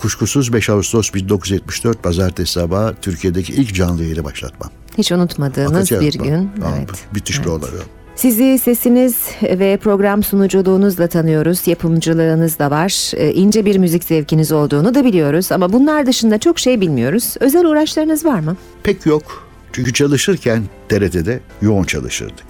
Kuşkusuz 0.00 0.52
5 0.52 0.70
Ağustos 0.70 1.14
1974 1.14 2.02
Pazartesi 2.02 2.52
sabahı 2.52 2.94
Türkiye'deki 3.02 3.52
ilk 3.52 3.74
canlı 3.74 4.02
yayını 4.02 4.24
başlatmam. 4.24 4.70
Hiç 5.00 5.12
unutmadığınız 5.12 5.90
Hakikaten 5.90 6.08
bir 6.08 6.14
gün. 6.14 6.44
Aa, 6.46 6.76
evet. 6.78 6.90
Müthiş 7.12 7.40
bir 7.40 7.46
olay. 7.46 7.70
Sizi 8.16 8.58
sesiniz 8.58 9.16
ve 9.42 9.76
program 9.76 10.22
sunuculuğunuzla 10.22 11.06
tanıyoruz. 11.06 11.66
Yapımcılığınız 11.66 12.58
da 12.58 12.70
var. 12.70 13.12
Ee, 13.16 13.32
ince 13.32 13.64
bir 13.64 13.78
müzik 13.78 14.04
zevkiniz 14.04 14.52
olduğunu 14.52 14.94
da 14.94 15.04
biliyoruz. 15.04 15.52
Ama 15.52 15.72
bunlar 15.72 16.06
dışında 16.06 16.38
çok 16.38 16.58
şey 16.58 16.80
bilmiyoruz. 16.80 17.34
Özel 17.40 17.64
uğraşlarınız 17.64 18.24
var 18.24 18.40
mı? 18.40 18.56
Pek 18.82 19.06
yok. 19.06 19.48
Çünkü 19.72 19.92
çalışırken 19.92 20.62
TRT'de 20.88 21.40
yoğun 21.62 21.84
çalışırdık. 21.84 22.44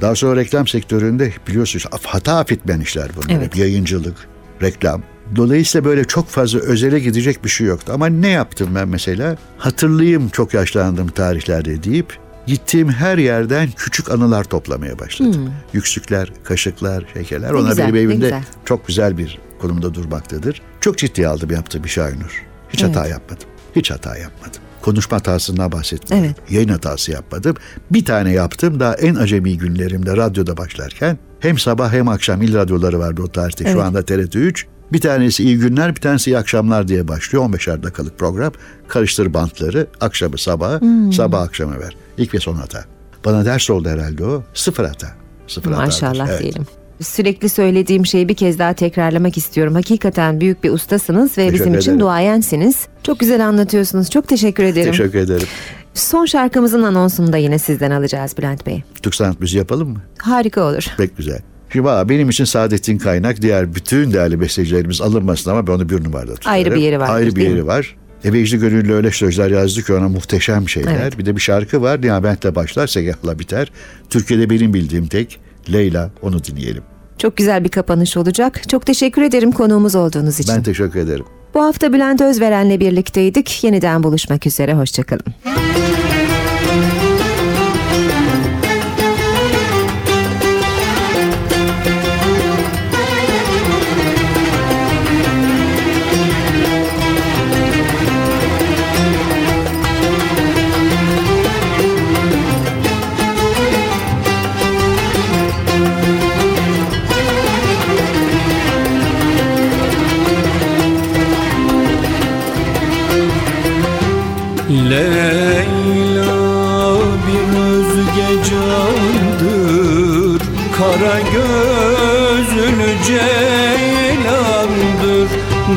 Daha 0.00 0.14
sonra 0.14 0.40
reklam 0.40 0.66
sektöründe 0.66 1.32
biliyorsunuz 1.48 1.86
hata 2.04 2.38
affetmeyen 2.38 2.80
işler 2.80 3.08
bunlar. 3.16 3.38
Evet. 3.38 3.56
Yayıncılık, 3.56 4.16
reklam. 4.62 5.02
Dolayısıyla 5.36 5.84
böyle 5.84 6.04
çok 6.04 6.28
fazla 6.28 6.58
özele 6.58 7.00
gidecek 7.00 7.44
bir 7.44 7.48
şey 7.48 7.66
yoktu. 7.66 7.92
Ama 7.94 8.06
ne 8.06 8.28
yaptım 8.28 8.68
ben 8.74 8.88
mesela? 8.88 9.36
Hatırlayayım 9.58 10.28
çok 10.28 10.54
yaşlandığım 10.54 11.08
tarihlerde 11.08 11.82
deyip 11.82 12.18
gittiğim 12.46 12.88
her 12.88 13.18
yerden 13.18 13.68
küçük 13.76 14.10
anılar 14.10 14.44
toplamaya 14.44 14.98
başladım. 14.98 15.50
Yüksükler, 15.72 16.32
kaşıklar, 16.44 17.04
şekerler. 17.14 17.52
Ne 17.52 17.56
Onlar 17.56 17.70
güzel, 17.70 17.84
benim 17.84 17.96
evimde 17.96 18.24
güzel. 18.24 18.42
çok 18.64 18.86
güzel 18.86 19.18
bir 19.18 19.38
konumda 19.60 19.94
durmaktadır. 19.94 20.62
Çok 20.80 20.98
ciddiye 20.98 21.28
aldım 21.28 21.50
yaptığım 21.50 21.84
iş 21.84 21.98
Aynur. 21.98 22.42
Hiç 22.70 22.82
hata 22.82 23.06
yapmadım. 23.06 23.48
Hiç 23.76 23.90
hata 23.90 24.16
yapmadım. 24.18 24.60
Konuşma 24.82 25.16
hatasından 25.16 25.72
bahsetmiyorum. 25.72 26.28
Evet. 26.28 26.52
Yayın 26.52 26.68
hatası 26.68 27.12
yapmadım. 27.12 27.56
Bir 27.90 28.04
tane 28.04 28.32
yaptım 28.32 28.80
daha 28.80 28.94
en 28.94 29.14
acemi 29.14 29.58
günlerimde 29.58 30.16
radyoda 30.16 30.56
başlarken. 30.56 31.18
Hem 31.40 31.58
sabah 31.58 31.92
hem 31.92 32.08
akşam 32.08 32.42
il 32.42 32.54
radyoları 32.54 32.98
vardı 32.98 33.22
o 33.22 33.28
tarihte. 33.28 33.64
Evet. 33.64 33.72
Şu 33.74 33.82
anda 33.82 34.02
TRT 34.04 34.36
3. 34.36 34.66
Bir 34.92 35.00
tanesi 35.00 35.44
iyi 35.44 35.58
günler 35.58 35.94
bir 35.96 36.00
tanesi 36.00 36.30
iyi 36.30 36.38
akşamlar 36.38 36.88
diye 36.88 37.08
başlıyor. 37.08 37.44
15'er 37.44 37.82
dakikalık 37.82 38.18
program. 38.18 38.52
Karıştır 38.88 39.34
bantları 39.34 39.86
akşamı 40.00 40.38
sabaha 40.38 40.80
Hmm. 40.80 41.12
sabah 41.12 41.40
akşama 41.42 41.80
ver. 41.80 41.96
İlk 42.18 42.34
ve 42.34 42.40
son 42.40 42.54
hata. 42.54 42.84
Bana 43.24 43.44
ders 43.44 43.70
oldu 43.70 43.88
herhalde 43.88 44.24
o. 44.24 44.42
Sıfır 44.54 44.84
hata. 44.84 45.08
Sıfır 45.46 45.70
hatadır. 45.70 45.86
Maşallah 45.86 46.28
Evet. 46.28 46.40
diyelim. 46.40 46.66
Sürekli 47.00 47.48
söylediğim 47.48 48.06
şeyi 48.06 48.28
bir 48.28 48.34
kez 48.34 48.58
daha 48.58 48.72
tekrarlamak 48.72 49.36
istiyorum. 49.36 49.74
Hakikaten 49.74 50.40
büyük 50.40 50.64
bir 50.64 50.70
ustasınız 50.70 51.30
ve 51.30 51.34
Teşekkür 51.34 51.54
bizim 51.54 51.74
için 51.74 51.90
ederim. 51.90 52.00
duayensiniz. 52.00 52.76
Çok 53.02 53.20
güzel 53.20 53.46
anlatıyorsunuz. 53.48 54.10
Çok 54.10 54.28
teşekkür 54.28 54.64
ederim. 54.64 54.90
Teşekkür 54.90 55.18
ederim. 55.18 55.46
Son 55.94 56.26
şarkımızın 56.26 56.82
anonsunu 56.82 57.32
da 57.32 57.36
yine 57.36 57.58
sizden 57.58 57.90
alacağız 57.90 58.34
Bülent 58.38 58.66
Bey. 58.66 58.82
Türk 59.02 59.14
sanat 59.14 59.40
müziği 59.40 59.58
yapalım 59.58 59.88
mı? 59.90 59.98
Harika 60.18 60.62
olur. 60.64 60.86
Pek 60.98 61.16
güzel. 61.16 61.40
Valla 61.74 62.08
benim 62.08 62.30
için 62.30 62.44
Saadettin 62.44 62.98
Kaynak 62.98 63.42
diğer 63.42 63.74
bütün 63.74 64.12
değerli 64.12 64.40
bestecilerimiz 64.40 65.00
alınmasın 65.00 65.50
ama 65.50 65.66
ben 65.66 65.72
onu 65.72 65.88
bir 65.88 66.04
numarada 66.04 66.34
tutarım. 66.34 66.54
Ayrı 66.54 66.74
bir 66.74 66.80
yeri 66.80 67.00
vardır, 67.00 67.14
Ayrı 67.14 67.36
bir 67.36 67.42
yeri 67.42 67.66
var. 67.66 67.96
E 68.24 68.32
Vecdi 68.32 68.58
Gönüllü 68.58 68.94
öyle 68.94 69.10
sözler 69.10 69.50
yazdı 69.50 69.82
ki 69.82 69.92
ona 69.92 70.08
muhteşem 70.08 70.68
şeyler. 70.68 71.00
Evet. 71.02 71.18
Bir 71.18 71.26
de 71.26 71.36
bir 71.36 71.40
şarkı 71.40 71.82
var. 71.82 72.02
Nihamet'le 72.02 72.54
başlar, 72.54 72.86
Segah'la 72.86 73.38
biter. 73.38 73.72
Türkiye'de 74.10 74.50
benim 74.50 74.74
bildiğim 74.74 75.06
tek 75.06 75.40
Leyla 75.72 76.10
onu 76.22 76.44
dinleyelim. 76.44 76.82
Çok 77.18 77.36
güzel 77.36 77.64
bir 77.64 77.68
kapanış 77.68 78.16
olacak. 78.16 78.68
Çok 78.68 78.86
teşekkür 78.86 79.22
ederim 79.22 79.52
konuğumuz 79.52 79.94
olduğunuz 79.94 80.40
için. 80.40 80.54
Ben 80.56 80.62
teşekkür 80.62 81.00
ederim. 81.00 81.24
Bu 81.54 81.62
hafta 81.62 81.92
Bülent 81.92 82.20
Özveren'le 82.20 82.80
birlikteydik. 82.80 83.64
Yeniden 83.64 84.02
buluşmak 84.02 84.46
üzere. 84.46 84.74
Hoşçakalın. 84.74 85.24
Leyla 85.46 86.21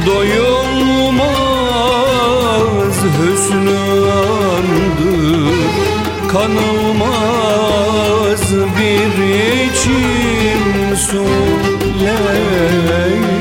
Doyulmaz 0.06 1.26
hüsnü 3.18 3.80
andır. 4.12 5.56
Kanılmaz 6.32 7.66
bir 8.54 9.14
içim 9.66 10.64
su 10.98 11.26
Leyla 12.04 13.35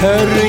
Her 0.00 0.47